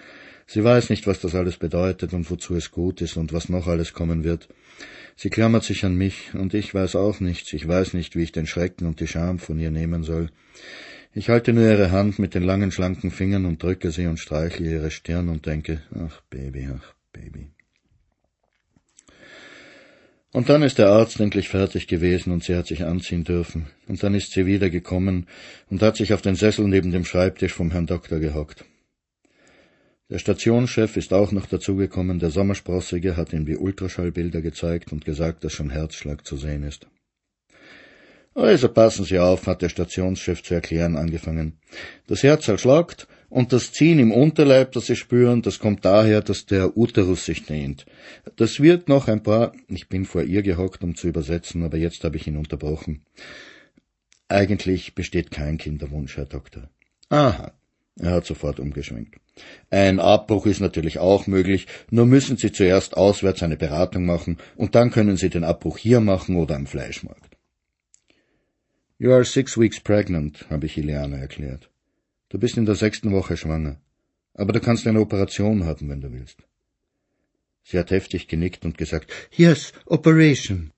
Sie 0.46 0.64
weiß 0.64 0.90
nicht, 0.90 1.08
was 1.08 1.22
das 1.22 1.34
alles 1.34 1.58
bedeutet 1.58 2.14
und 2.14 2.30
wozu 2.30 2.56
es 2.56 2.72
gut 2.72 3.02
ist 3.02 3.18
und 3.18 3.34
was 3.34 3.50
noch 3.50 3.68
alles 3.68 3.94
kommen 3.94 4.24
wird. 4.24 4.48
Sie 5.16 5.30
klammert 5.30 5.64
sich 5.64 5.84
an 5.86 5.96
mich, 5.96 6.34
und 6.34 6.54
ich 6.54 6.74
weiß 6.74 6.96
auch 6.96 7.20
nichts, 7.20 7.54
ich 7.54 7.68
weiß 7.68 7.94
nicht, 7.94 8.16
wie 8.16 8.24
ich 8.24 8.32
den 8.32 8.48
Schrecken 8.48 8.86
und 8.86 9.00
die 9.00 9.08
Scham 9.08 9.40
von 9.40 9.60
ihr 9.60 9.72
nehmen 9.72 10.04
soll. 10.04 10.30
Ich 11.14 11.30
halte 11.30 11.52
nur 11.52 11.66
ihre 11.66 11.92
Hand 11.92 12.20
mit 12.20 12.36
den 12.36 12.44
langen, 12.44 12.72
schlanken 12.72 13.12
Fingern 13.12 13.46
und 13.46 13.62
drücke 13.62 13.92
sie 13.92 14.08
und 14.08 14.20
streichle 14.20 14.70
ihre 14.70 14.92
Stirn 14.92 15.30
und 15.30 15.46
denke, 15.46 15.82
ach 15.94 16.22
Baby, 16.30 16.70
ach 16.74 16.94
Baby. 17.12 17.52
Und 20.34 20.48
dann 20.48 20.64
ist 20.64 20.78
der 20.78 20.88
Arzt 20.88 21.20
endlich 21.20 21.50
fertig 21.50 21.88
gewesen 21.88 22.32
und 22.32 22.44
sie 22.44 22.56
hat 22.56 22.68
sich 22.68 22.86
anziehen 22.86 23.26
dürfen. 23.26 23.68
Und 23.88 24.02
dann 24.02 24.16
ist 24.16 24.32
sie 24.32 24.46
wieder 24.46 24.70
gekommen 24.70 25.28
und 25.70 25.82
hat 25.82 25.98
sich 25.98 26.14
auf 26.14 26.22
den 26.22 26.36
Sessel 26.36 26.68
neben 26.68 26.92
dem 26.92 27.04
Schreibtisch 27.04 27.54
vom 27.54 27.72
Herrn 27.72 27.86
Doktor 27.86 28.20
gehockt. 28.20 28.64
Der 30.10 30.20
Stationschef 30.20 30.96
ist 30.98 31.14
auch 31.14 31.32
noch 31.32 31.46
dazugekommen, 31.46 32.20
der 32.20 32.32
Sommersprossige 32.32 33.18
hat 33.18 33.34
ihm 33.34 33.46
die 33.46 33.58
Ultraschallbilder 33.58 34.42
gezeigt 34.42 34.92
und 34.92 35.06
gesagt, 35.06 35.44
dass 35.44 35.54
schon 35.54 35.70
Herzschlag 35.70 36.26
zu 36.26 36.38
sehen 36.38 36.64
ist. 36.64 36.88
Also 38.34 38.70
passen 38.70 39.04
Sie 39.04 39.20
auf, 39.20 39.48
hat 39.48 39.62
der 39.62 39.70
Stationschef 39.70 40.42
zu 40.44 40.54
erklären 40.54 40.96
angefangen. 40.96 41.60
Das 42.08 42.24
Herz 42.24 42.50
schlagt 42.60 43.08
und 43.32 43.54
das 43.54 43.72
Ziehen 43.72 43.98
im 43.98 44.12
Unterleib, 44.12 44.74
das 44.74 44.88
Sie 44.88 44.98
spüren, 44.98 45.42
das 45.42 45.58
kommt 45.58 45.86
daher, 45.86 46.22
dass 46.22 46.46
der 46.46 46.76
Uterus 46.78 47.26
sich 47.26 47.46
dehnt. 47.46 47.86
Das 48.36 48.60
wird 48.60 48.90
noch 48.90 49.08
ein 49.08 49.24
paar. 49.24 49.54
Ich 49.70 49.88
bin 49.88 50.04
vor 50.04 50.22
ihr 50.22 50.44
gehockt, 50.44 50.84
um 50.84 50.96
zu 50.96 51.08
übersetzen, 51.08 51.64
aber 51.64 51.78
jetzt 51.78 52.04
habe 52.04 52.18
ich 52.18 52.28
ihn 52.28 52.36
unterbrochen. 52.36 53.04
Eigentlich 54.28 54.96
besteht 54.96 55.32
kein 55.32 55.58
Kinderwunsch, 55.58 56.18
Herr 56.18 56.26
Doktor. 56.26 56.70
Aha. 57.08 57.54
Er 57.98 58.12
hat 58.12 58.26
sofort 58.26 58.60
umgeschwenkt. 58.60 59.16
Ein 59.70 60.00
Abbruch 60.02 60.46
ist 60.46 60.60
natürlich 60.60 61.00
auch 61.00 61.26
möglich, 61.26 61.68
nur 61.90 62.06
müssen 62.06 62.36
Sie 62.36 62.52
zuerst 62.52 62.98
auswärts 62.98 63.44
eine 63.44 63.58
Beratung 63.58 64.06
machen 64.06 64.40
und 64.58 64.76
dann 64.76 64.92
können 64.92 65.16
Sie 65.16 65.30
den 65.30 65.46
Abbruch 65.46 65.78
hier 65.78 66.02
machen 66.02 66.36
oder 66.36 66.58
am 66.58 66.68
Fleischmarkt. 66.68 67.38
You 69.00 69.12
are 69.12 69.24
six 69.24 69.58
weeks 69.58 69.80
pregnant, 69.80 70.46
habe 70.50 70.66
ich 70.66 70.78
Ileana 70.78 71.18
erklärt. 71.18 71.71
Du 72.32 72.40
bist 72.40 72.56
in 72.56 72.66
der 72.66 72.76
sechsten 72.76 73.12
Woche 73.12 73.36
schwanger. 73.36 73.76
Aber 74.34 74.54
du 74.54 74.62
kannst 74.62 74.88
eine 74.88 75.02
Operation 75.02 75.66
haben, 75.66 75.90
wenn 75.90 76.00
du 76.00 76.14
willst. 76.14 76.38
Sie 77.64 77.78
hat 77.78 77.92
heftig 77.92 78.30
genickt 78.30 78.64
und 78.64 78.78
gesagt, 78.78 79.12
Yes, 79.36 79.74
Operation. 79.86 80.72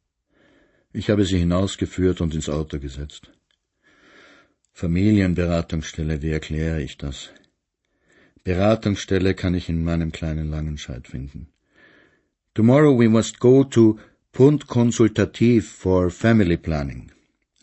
Ich 0.93 1.11
habe 1.11 1.25
sie 1.25 1.37
hinausgeführt 1.37 2.21
und 2.21 2.33
ins 2.33 2.49
Auto 2.49 2.79
gesetzt. 2.79 3.31
Familienberatungsstelle, 4.73 6.23
wie 6.23 6.31
erkläre 6.31 6.81
ich 6.81 6.97
das? 6.97 7.29
Beratungsstelle 8.43 9.35
kann 9.35 9.53
ich 9.53 9.69
in 9.69 9.83
meinem 9.83 10.11
kleinen 10.11 10.49
Langenscheid 10.49 11.07
finden. 11.07 11.49
Tomorrow 12.55 12.97
we 12.99 13.09
must 13.09 13.39
go 13.39 13.63
to 13.63 13.99
Punt 14.31 14.65
Konsultativ 14.65 15.71
for 15.71 16.09
Family 16.09 16.57
Planning. 16.57 17.11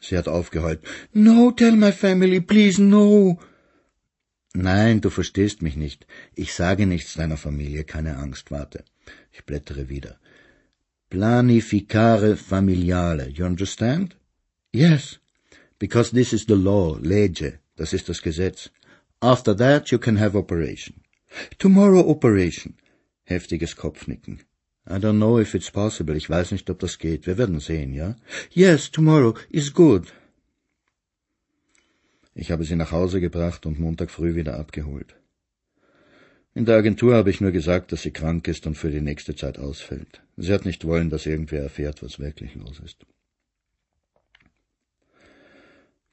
Sie 0.00 0.16
hat 0.16 0.28
aufgeheult. 0.28 0.80
No, 1.12 1.50
tell 1.50 1.76
my 1.76 1.90
family, 1.90 2.40
please, 2.40 2.80
no. 2.80 3.38
Nein, 4.54 5.00
du 5.00 5.10
verstehst 5.10 5.62
mich 5.62 5.76
nicht. 5.76 6.06
Ich 6.34 6.54
sage 6.54 6.86
nichts 6.86 7.14
deiner 7.14 7.36
Familie, 7.36 7.84
keine 7.84 8.16
Angst, 8.16 8.50
warte. 8.50 8.84
Ich 9.32 9.44
blättere 9.44 9.88
wieder. 9.88 10.18
Planificare 11.08 12.36
familiale, 12.36 13.28
you 13.28 13.44
understand? 13.44 14.16
Yes, 14.72 15.18
because 15.78 16.10
this 16.10 16.32
is 16.32 16.44
the 16.46 16.54
law, 16.54 16.96
lege, 17.00 17.58
das 17.76 17.92
ist 17.92 18.08
das 18.08 18.22
Gesetz. 18.22 18.70
After 19.20 19.56
that 19.56 19.90
you 19.90 19.98
can 19.98 20.18
have 20.18 20.36
operation. 20.36 21.00
Tomorrow 21.58 22.08
operation. 22.08 22.74
Heftiges 23.24 23.76
Kopfnicken. 23.76 24.40
I 24.88 24.98
don't 24.98 25.18
know 25.18 25.38
if 25.38 25.54
it's 25.54 25.70
possible, 25.70 26.16
ich 26.16 26.28
weiß 26.28 26.52
nicht, 26.52 26.68
ob 26.70 26.78
das 26.80 26.98
geht. 26.98 27.26
Wir 27.26 27.38
werden 27.38 27.60
sehen, 27.60 27.92
ja? 27.92 28.16
Yes, 28.50 28.90
tomorrow 28.90 29.34
is 29.50 29.72
good. 29.72 30.12
Ich 32.34 32.50
habe 32.50 32.64
sie 32.64 32.76
nach 32.76 32.92
Hause 32.92 33.20
gebracht 33.20 33.66
und 33.66 33.80
Montag 33.80 34.10
früh 34.10 34.34
wieder 34.34 34.58
abgeholt. 34.58 35.16
In 36.54 36.64
der 36.64 36.76
Agentur 36.76 37.14
habe 37.14 37.30
ich 37.30 37.40
nur 37.40 37.52
gesagt, 37.52 37.92
dass 37.92 38.02
sie 38.02 38.10
krank 38.10 38.48
ist 38.48 38.66
und 38.66 38.76
für 38.76 38.90
die 38.90 39.00
nächste 39.00 39.36
Zeit 39.36 39.58
ausfällt. 39.58 40.20
Sie 40.36 40.52
hat 40.52 40.64
nicht 40.64 40.84
wollen, 40.84 41.10
dass 41.10 41.26
irgendwer 41.26 41.62
erfährt, 41.62 42.02
was 42.02 42.18
wirklich 42.18 42.54
los 42.54 42.80
ist. 42.84 43.06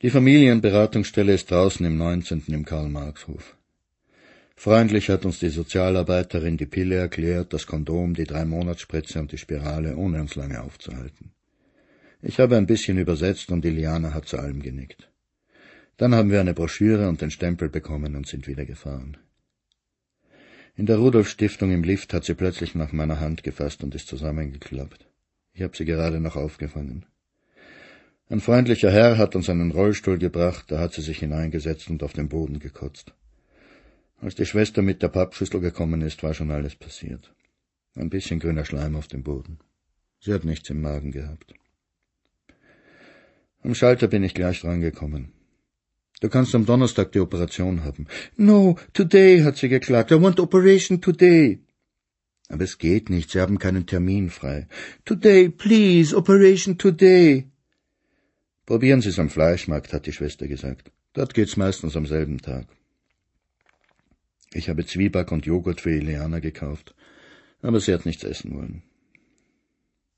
Die 0.03 0.11
Familienberatungsstelle 0.11 1.33
ist 1.33 1.49
draußen 1.49 1.83
im 1.83 1.97
19. 1.97 2.43
im 2.47 2.65
Karl-Marx-Hof. 2.65 3.57
Freundlich 4.55 5.09
hat 5.09 5.25
uns 5.25 5.39
die 5.39 5.49
Sozialarbeiterin 5.49 6.57
die 6.57 6.67
Pille 6.67 6.95
erklärt, 6.95 7.51
das 7.53 7.65
Kondom, 7.65 8.13
die 8.13 8.25
drei 8.25 8.45
Monatsspritze 8.45 9.19
und 9.19 9.31
die 9.31 9.37
Spirale, 9.39 9.95
ohne 9.95 10.21
uns 10.21 10.35
lange 10.35 10.61
aufzuhalten. 10.61 11.31
Ich 12.21 12.39
habe 12.39 12.57
ein 12.57 12.67
bisschen 12.67 12.97
übersetzt 12.97 13.51
und 13.51 13.65
Iliana 13.65 14.13
hat 14.13 14.27
zu 14.27 14.37
allem 14.37 14.61
genickt. 14.61 15.09
Dann 15.97 16.13
haben 16.13 16.31
wir 16.31 16.39
eine 16.39 16.53
Broschüre 16.53 17.09
und 17.09 17.21
den 17.21 17.31
Stempel 17.31 17.69
bekommen 17.69 18.15
und 18.15 18.27
sind 18.27 18.47
wieder 18.47 18.65
gefahren. 18.65 19.17
In 20.75 20.85
der 20.85 20.97
Rudolf-Stiftung 20.97 21.71
im 21.71 21.83
Lift 21.83 22.13
hat 22.13 22.23
sie 22.23 22.35
plötzlich 22.35 22.75
nach 22.75 22.91
meiner 22.91 23.19
Hand 23.19 23.41
gefasst 23.41 23.83
und 23.83 23.95
ist 23.95 24.07
zusammengeklappt. 24.07 25.07
Ich 25.53 25.63
habe 25.63 25.75
sie 25.75 25.85
gerade 25.85 26.19
noch 26.19 26.35
aufgefangen. 26.35 27.07
Ein 28.29 28.41
freundlicher 28.41 28.91
Herr 28.91 29.17
hat 29.17 29.35
uns 29.35 29.49
einen 29.49 29.71
Rollstuhl 29.71 30.19
gebracht, 30.19 30.65
da 30.67 30.79
hat 30.79 30.93
sie 30.93 31.01
sich 31.01 31.17
hineingesetzt 31.19 31.89
und 31.89 32.03
auf 32.03 32.13
den 32.13 32.29
Boden 32.29 32.59
gekotzt. 32.59 33.13
Als 34.19 34.35
die 34.35 34.45
Schwester 34.45 34.83
mit 34.83 35.01
der 35.01 35.07
Pappschüssel 35.07 35.61
gekommen 35.61 36.01
ist, 36.01 36.21
war 36.21 36.35
schon 36.35 36.51
alles 36.51 36.75
passiert. 36.75 37.33
Ein 37.95 38.11
bisschen 38.11 38.39
grüner 38.39 38.65
Schleim 38.65 38.95
auf 38.95 39.07
dem 39.07 39.23
Boden. 39.23 39.57
Sie 40.19 40.33
hat 40.33 40.45
nichts 40.45 40.69
im 40.69 40.81
Magen 40.81 41.11
gehabt. 41.11 41.53
Am 43.63 43.73
Schalter 43.73 44.07
bin 44.07 44.23
ich 44.23 44.35
gleich 44.35 44.61
drangekommen. 44.61 45.31
Du 46.19 46.29
kannst 46.29 46.55
am 46.55 46.65
Donnerstag 46.65 47.11
die 47.11 47.19
Operation 47.19 47.83
haben. 47.83 48.07
No, 48.35 48.77
today, 48.93 49.41
hat 49.41 49.57
sie 49.57 49.69
geklagt. 49.69 50.11
I 50.11 50.21
want 50.21 50.39
operation 50.39 50.99
today. 50.99 51.59
Aber 52.49 52.63
es 52.63 52.77
geht 52.77 53.09
nicht, 53.09 53.29
Sie 53.31 53.39
haben 53.39 53.59
keinen 53.59 53.85
Termin 53.85 54.29
frei. 54.29 54.67
Today, 55.05 55.49
please, 55.49 56.15
operation 56.15 56.77
today. 56.77 57.45
Probieren 58.65 59.01
Sie 59.01 59.09
es 59.09 59.19
am 59.19 59.29
Fleischmarkt, 59.29 59.93
hat 59.93 60.05
die 60.05 60.13
Schwester 60.13 60.47
gesagt. 60.47 60.91
Dort 61.13 61.33
geht's 61.33 61.57
meistens 61.57 61.95
am 61.95 62.05
selben 62.05 62.39
Tag. 62.39 62.67
Ich 64.53 64.69
habe 64.69 64.85
Zwieback 64.85 65.31
und 65.31 65.45
Joghurt 65.45 65.81
für 65.81 65.91
Ileana 65.91 66.39
gekauft, 66.39 66.95
aber 67.61 67.79
sie 67.79 67.93
hat 67.93 68.05
nichts 68.05 68.23
essen 68.23 68.55
wollen. 68.55 68.81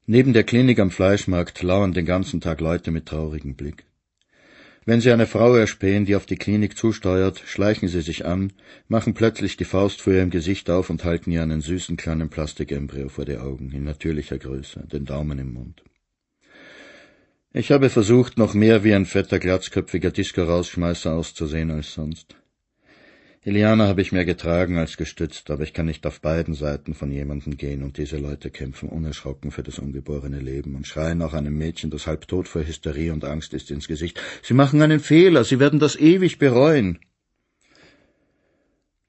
Neben 0.06 0.34
der 0.34 0.44
Klinik 0.44 0.80
am 0.80 0.92
Fleischmarkt 0.92 1.62
lauern 1.62 1.94
den 1.94 2.06
ganzen 2.06 2.42
Tag 2.42 2.62
Leute 2.62 2.92
mit 2.92 3.06
traurigem 3.06 3.56
Blick. 3.56 3.86
Wenn 4.86 5.02
Sie 5.02 5.12
eine 5.12 5.28
Frau 5.28 5.56
erspähen, 5.56 6.06
die 6.06 6.16
auf 6.16 6.26
die 6.26 6.38
Klinik 6.38 6.78
zusteuert, 6.78 7.44
schleichen 7.46 7.88
Sie 7.90 8.02
sich 8.02 8.26
an, 8.26 8.54
machen 8.88 9.14
plötzlich 9.14 9.58
die 9.58 9.66
Faust 9.66 10.02
vor 10.02 10.14
ihrem 10.14 10.30
Gesicht 10.30 10.70
auf 10.70 10.90
und 10.90 11.04
halten 11.04 11.32
ihr 11.32 11.44
einen 11.44 11.62
süßen 11.62 11.98
kleinen 11.98 12.30
Plastikembryo 12.30 13.10
vor 13.10 13.26
die 13.26 13.38
Augen, 13.38 13.72
in 13.72 13.84
natürlicher 13.84 14.38
Größe, 14.38 14.88
den 14.92 15.06
Daumen 15.06 15.38
im 15.38 15.54
Mund. 15.54 15.84
Ich 17.52 17.72
habe 17.72 17.90
versucht, 17.90 18.38
noch 18.38 18.54
mehr 18.54 18.84
wie 18.84 18.94
ein 18.94 19.06
fetter, 19.06 19.40
glatzköpfiger 19.40 20.12
Disco-Rausschmeißer 20.12 21.14
auszusehen 21.14 21.72
als 21.72 21.94
sonst. 21.94 22.39
Iliana 23.46 23.88
habe 23.88 24.02
ich 24.02 24.12
mehr 24.12 24.26
getragen 24.26 24.78
als 24.78 24.98
gestützt, 24.98 25.50
aber 25.50 25.64
ich 25.64 25.74
kann 25.74 25.86
nicht 25.86 26.06
auf 26.06 26.20
beiden 26.20 26.54
Seiten 26.54 26.94
von 26.94 27.10
jemandem 27.10 27.56
gehen 27.56 27.84
und 27.84 27.98
diese 27.98 28.18
Leute 28.18 28.50
kämpfen 28.50 28.90
unerschrocken 28.90 29.52
für 29.52 29.64
das 29.64 29.80
ungeborene 29.80 30.40
Leben 30.40 30.76
und 30.76 30.86
schreien 30.86 31.22
auch 31.22 31.34
einem 31.34 31.58
Mädchen, 31.58 31.90
das 31.90 32.06
halb 32.06 32.28
tot 32.28 32.50
vor 32.50 32.68
Hysterie 32.68 33.14
und 33.14 33.24
Angst 33.24 33.54
ist, 33.54 33.72
ins 33.72 33.88
Gesicht. 33.88 34.20
Sie 34.44 34.54
machen 34.54 34.82
einen 34.82 35.00
Fehler, 35.00 35.46
sie 35.46 35.58
werden 35.58 35.80
das 35.80 35.96
ewig 35.96 36.38
bereuen. 36.38 37.00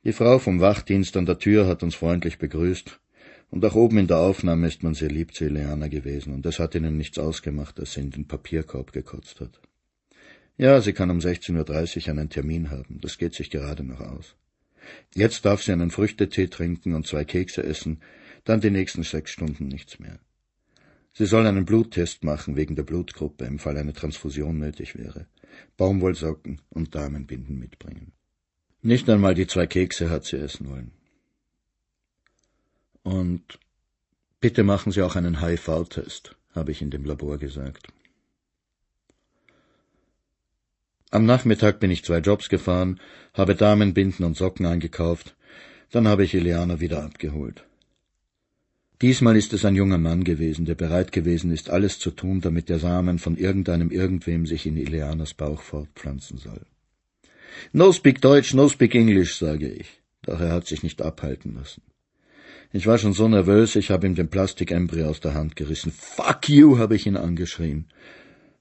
Die 0.05 0.13
Frau 0.13 0.39
vom 0.39 0.61
Wachdienst 0.61 1.17
an 1.17 1.27
der 1.27 1.41
Tür 1.41 1.67
hat 1.67 1.83
uns 1.83 1.97
freundlich 1.97 2.39
begrüßt, 2.39 3.01
und 3.51 3.65
auch 3.65 3.75
oben 3.75 3.99
in 3.99 4.07
der 4.07 4.19
Aufnahme 4.19 4.69
ist 4.69 4.85
man 4.85 4.95
sehr 4.95 5.11
lieb 5.11 5.35
zu 5.35 5.45
Ileana 5.45 5.89
gewesen, 5.89 6.33
und 6.33 6.47
es 6.47 6.61
hat 6.61 6.77
ihnen 6.77 6.97
nichts 6.97 7.19
ausgemacht, 7.19 7.81
dass 7.81 7.95
sie 7.95 8.01
in 8.01 8.13
den 8.13 8.29
Papierkorb 8.29 8.93
gekotzt 8.93 9.41
hat. 9.41 9.61
Ja, 10.61 10.83
sie 10.83 10.93
kann 10.93 11.09
um 11.09 11.21
16.30 11.21 12.03
Uhr 12.03 12.09
einen 12.11 12.29
Termin 12.29 12.71
haben, 12.71 13.01
das 13.01 13.17
geht 13.17 13.33
sich 13.35 13.49
gerade 13.49 13.83
noch 13.83 14.01
aus. 14.01 14.35
Jetzt 15.15 15.47
darf 15.47 15.63
sie 15.63 15.73
einen 15.73 15.91
Früchtetee 15.91 16.49
trinken 16.49 16.93
und 16.93 17.07
zwei 17.07 17.25
Kekse 17.25 17.63
essen, 17.63 18.03
dann 18.45 18.61
die 18.61 18.69
nächsten 18.71 19.03
sechs 19.03 19.31
Stunden 19.31 19.69
nichts 19.69 19.99
mehr. 20.01 20.19
Sie 21.15 21.25
soll 21.25 21.47
einen 21.47 21.65
Bluttest 21.65 22.25
machen 22.25 22.57
wegen 22.57 22.77
der 22.77 22.83
Blutgruppe, 22.83 23.47
im 23.47 23.59
Fall 23.59 23.79
eine 23.79 23.95
Transfusion 23.95 24.59
nötig 24.59 24.99
wäre, 24.99 25.29
Baumwollsocken 25.79 26.61
und 26.69 26.95
Damenbinden 26.95 27.59
mitbringen. 27.59 28.13
Nicht 28.83 29.09
einmal 29.09 29.35
die 29.35 29.47
zwei 29.47 29.67
Kekse 29.67 30.11
hat 30.11 30.27
sie 30.27 30.37
essen 30.37 30.69
wollen. 30.69 30.93
Und 33.03 33.59
bitte 34.41 34.63
machen 34.63 34.93
Sie 34.93 35.01
auch 35.01 35.17
einen 35.17 35.41
HIV-Test, 35.41 36.37
habe 36.55 36.71
ich 36.71 36.83
in 36.83 36.91
dem 36.91 37.07
Labor 37.07 37.39
gesagt. 37.39 37.89
Am 41.13 41.27
Nachmittag 41.27 41.81
bin 41.81 41.91
ich 41.91 42.05
zwei 42.05 42.19
Jobs 42.19 42.49
gefahren, 42.49 43.01
habe 43.35 43.57
Damenbinden 43.57 44.25
und 44.25 44.37
Socken 44.37 44.65
eingekauft, 44.65 45.35
dann 45.91 46.07
habe 46.07 46.23
ich 46.23 46.35
Ileana 46.35 46.79
wieder 46.79 47.03
abgeholt. 47.03 47.65
Diesmal 49.03 49.37
ist 49.37 49.53
es 49.53 49.65
ein 49.65 49.75
junger 49.75 49.99
Mann 49.99 50.23
gewesen, 50.25 50.67
der 50.67 50.77
bereit 50.77 51.11
gewesen 51.11 51.51
ist, 51.53 51.71
alles 51.71 51.99
zu 51.99 52.11
tun, 52.11 52.41
damit 52.41 52.69
der 52.69 52.79
Samen 52.79 53.19
von 53.19 53.37
irgendeinem 53.37 53.91
irgendwem 53.91 54.47
sich 54.47 54.67
in 54.67 54.77
Ileanas 54.77 55.35
Bauch 55.35 55.63
fortpflanzen 55.63 56.39
soll. 56.39 56.65
No 57.73 57.93
speak 57.93 58.21
Deutsch, 58.21 58.55
no 58.55 58.69
speak 58.69 58.95
English, 58.95 59.37
sage 59.37 59.69
ich. 59.69 60.01
Doch 60.23 60.41
er 60.41 60.53
hat 60.53 60.67
sich 60.67 60.83
nicht 60.83 61.03
abhalten 61.03 61.55
lassen. 61.55 61.83
Ich 62.73 62.87
war 62.87 62.99
schon 62.99 63.15
so 63.15 63.27
nervös, 63.27 63.75
ich 63.75 63.91
habe 63.91 64.07
ihm 64.07 64.15
den 64.15 64.29
Plastikembryo 64.29 65.09
aus 65.09 65.21
der 65.21 65.35
Hand 65.35 65.57
gerissen. 65.57 65.91
Fuck 65.91 66.49
you, 66.49 66.79
habe 66.79 66.95
ich 66.95 67.07
ihn 67.07 67.17
angeschrien. 67.17 67.87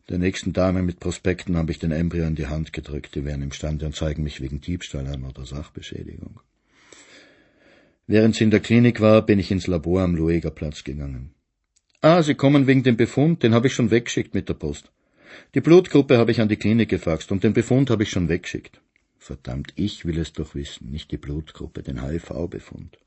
Der 0.09 0.17
nächsten 0.17 0.53
Dame 0.53 0.81
mit 0.81 0.99
Prospekten 0.99 1.55
habe 1.55 1.71
ich 1.71 1.77
den 1.77 1.91
Embryo 1.91 2.25
in 2.25 2.33
die 2.33 2.47
Hand 2.47 2.73
gedrückt, 2.73 3.13
die 3.13 3.25
wären 3.25 3.43
imstande 3.43 3.85
und 3.85 3.95
zeigen 3.95 4.23
mich 4.23 4.41
wegen 4.41 4.59
Diebstahl 4.59 5.05
an 5.05 5.23
oder 5.23 5.45
Sachbeschädigung. 5.45 6.39
Während 8.07 8.35
sie 8.35 8.45
in 8.45 8.49
der 8.49 8.59
Klinik 8.59 9.01
war, 9.01 9.23
bin 9.23 9.37
ich 9.37 9.51
ins 9.51 9.67
Labor 9.67 10.01
am 10.01 10.15
Luegerplatz 10.15 10.83
gegangen. 10.83 11.35
Ah, 12.01 12.23
Sie 12.23 12.33
kommen 12.33 12.65
wegen 12.65 12.81
dem 12.81 12.97
Befund, 12.97 13.43
den 13.43 13.53
habe 13.53 13.67
ich 13.67 13.75
schon 13.75 13.91
weggeschickt 13.91 14.33
mit 14.33 14.49
der 14.49 14.55
Post. 14.55 14.91
Die 15.53 15.61
Blutgruppe 15.61 16.17
habe 16.17 16.31
ich 16.31 16.41
an 16.41 16.49
die 16.49 16.55
Klinik 16.55 16.89
gefaxt 16.89 17.31
und 17.31 17.43
den 17.43 17.53
Befund 17.53 17.91
habe 17.91 18.01
ich 18.01 18.09
schon 18.09 18.29
weggeschickt. 18.29 18.81
Verdammt, 19.19 19.73
ich 19.75 20.05
will 20.05 20.17
es 20.17 20.33
doch 20.33 20.55
wissen, 20.55 20.89
nicht 20.89 21.11
die 21.11 21.17
Blutgruppe, 21.17 21.83
den 21.83 22.01
HIV-Befund. 22.01 22.97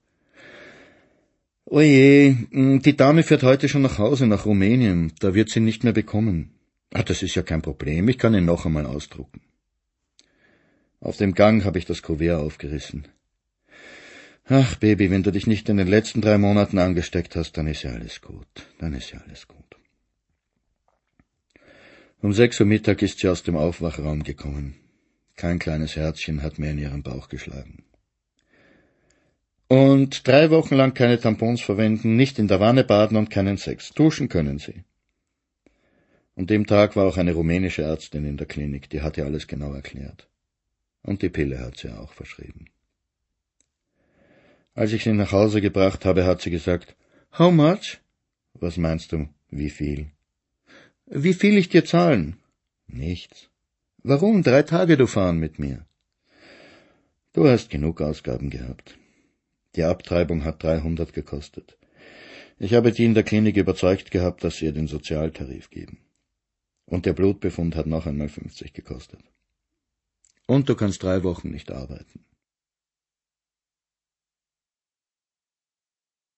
Oje, 1.64 2.36
die 2.52 2.96
Dame 2.96 3.24
fährt 3.24 3.42
heute 3.42 3.68
schon 3.68 3.82
nach 3.82 3.98
Hause, 3.98 4.28
nach 4.28 4.46
Rumänien. 4.46 5.12
Da 5.18 5.34
wird 5.34 5.48
sie 5.48 5.60
nicht 5.60 5.82
mehr 5.82 5.92
bekommen. 5.92 6.50
Ah, 6.94 7.02
das 7.02 7.22
ist 7.22 7.34
ja 7.34 7.42
kein 7.42 7.62
Problem. 7.62 8.08
Ich 8.08 8.18
kann 8.18 8.34
ihn 8.34 8.44
noch 8.44 8.66
einmal 8.66 8.86
ausdrucken. 8.86 9.40
Auf 11.00 11.16
dem 11.16 11.34
Gang 11.34 11.64
habe 11.64 11.78
ich 11.78 11.86
das 11.86 12.02
Kuvert 12.02 12.40
aufgerissen. 12.40 13.08
Ach, 14.44 14.76
Baby, 14.76 15.10
wenn 15.10 15.22
du 15.22 15.30
dich 15.30 15.46
nicht 15.46 15.68
in 15.68 15.78
den 15.78 15.88
letzten 15.88 16.20
drei 16.20 16.36
Monaten 16.36 16.78
angesteckt 16.78 17.34
hast, 17.36 17.56
dann 17.56 17.66
ist 17.66 17.82
ja 17.82 17.92
alles 17.92 18.20
gut. 18.20 18.46
Dann 18.78 18.92
ist 18.92 19.10
ja 19.12 19.20
alles 19.26 19.48
gut. 19.48 19.56
Um 22.20 22.32
sechs 22.32 22.60
Uhr 22.60 22.66
Mittag 22.66 23.02
ist 23.02 23.18
sie 23.18 23.28
aus 23.28 23.42
dem 23.42 23.56
Aufwachraum 23.56 24.22
gekommen. 24.22 24.76
Kein 25.36 25.58
kleines 25.58 25.96
Herzchen 25.96 26.42
hat 26.42 26.58
mehr 26.58 26.72
in 26.72 26.78
ihren 26.78 27.02
Bauch 27.02 27.28
geschlagen. 27.28 27.84
Und 29.66 30.28
drei 30.28 30.50
Wochen 30.50 30.74
lang 30.74 30.92
keine 30.92 31.18
Tampons 31.18 31.62
verwenden, 31.62 32.16
nicht 32.16 32.38
in 32.38 32.46
der 32.46 32.60
Wanne 32.60 32.84
baden 32.84 33.16
und 33.16 33.30
keinen 33.30 33.56
Sex. 33.56 33.90
Duschen 33.94 34.28
können 34.28 34.58
sie. 34.58 34.84
Und 36.34 36.50
dem 36.50 36.66
Tag 36.66 36.96
war 36.96 37.06
auch 37.06 37.18
eine 37.18 37.34
rumänische 37.34 37.82
Ärztin 37.82 38.24
in 38.24 38.36
der 38.36 38.46
Klinik, 38.46 38.88
die 38.90 39.02
hat 39.02 39.18
ihr 39.18 39.26
alles 39.26 39.46
genau 39.46 39.72
erklärt. 39.72 40.28
Und 41.02 41.22
die 41.22 41.28
Pille 41.28 41.58
hat 41.58 41.76
sie 41.76 41.90
auch 41.90 42.12
verschrieben. 42.12 42.66
Als 44.74 44.92
ich 44.92 45.04
sie 45.04 45.12
nach 45.12 45.32
Hause 45.32 45.60
gebracht 45.60 46.04
habe, 46.04 46.24
hat 46.24 46.40
sie 46.40 46.50
gesagt, 46.50 46.96
How 47.38 47.52
much? 47.52 48.00
Was 48.54 48.76
meinst 48.76 49.12
du, 49.12 49.28
wie 49.50 49.70
viel? 49.70 50.10
Wie 51.06 51.34
viel 51.34 51.58
ich 51.58 51.68
dir 51.68 51.84
zahlen? 51.84 52.36
Nichts. 52.86 53.48
Warum? 54.02 54.42
Drei 54.42 54.62
Tage 54.62 54.96
du 54.96 55.06
fahren 55.06 55.38
mit 55.38 55.58
mir. 55.58 55.84
Du 57.34 57.48
hast 57.48 57.70
genug 57.70 58.00
Ausgaben 58.00 58.50
gehabt. 58.50 58.98
Die 59.76 59.84
Abtreibung 59.84 60.44
hat 60.44 60.62
300 60.62 61.12
gekostet. 61.12 61.78
Ich 62.58 62.74
habe 62.74 62.92
die 62.92 63.04
in 63.04 63.14
der 63.14 63.22
Klinik 63.22 63.56
überzeugt 63.56 64.10
gehabt, 64.10 64.44
dass 64.44 64.56
sie 64.56 64.66
ihr 64.66 64.72
den 64.72 64.86
Sozialtarif 64.86 65.70
geben. 65.70 65.98
Und 66.84 67.06
der 67.06 67.12
Blutbefund 67.12 67.76
hat 67.76 67.86
noch 67.86 68.06
einmal 68.06 68.28
50 68.28 68.72
gekostet. 68.72 69.20
Und 70.46 70.68
du 70.68 70.74
kannst 70.74 71.02
drei 71.02 71.22
Wochen 71.22 71.50
nicht 71.50 71.70
arbeiten. 71.70 72.24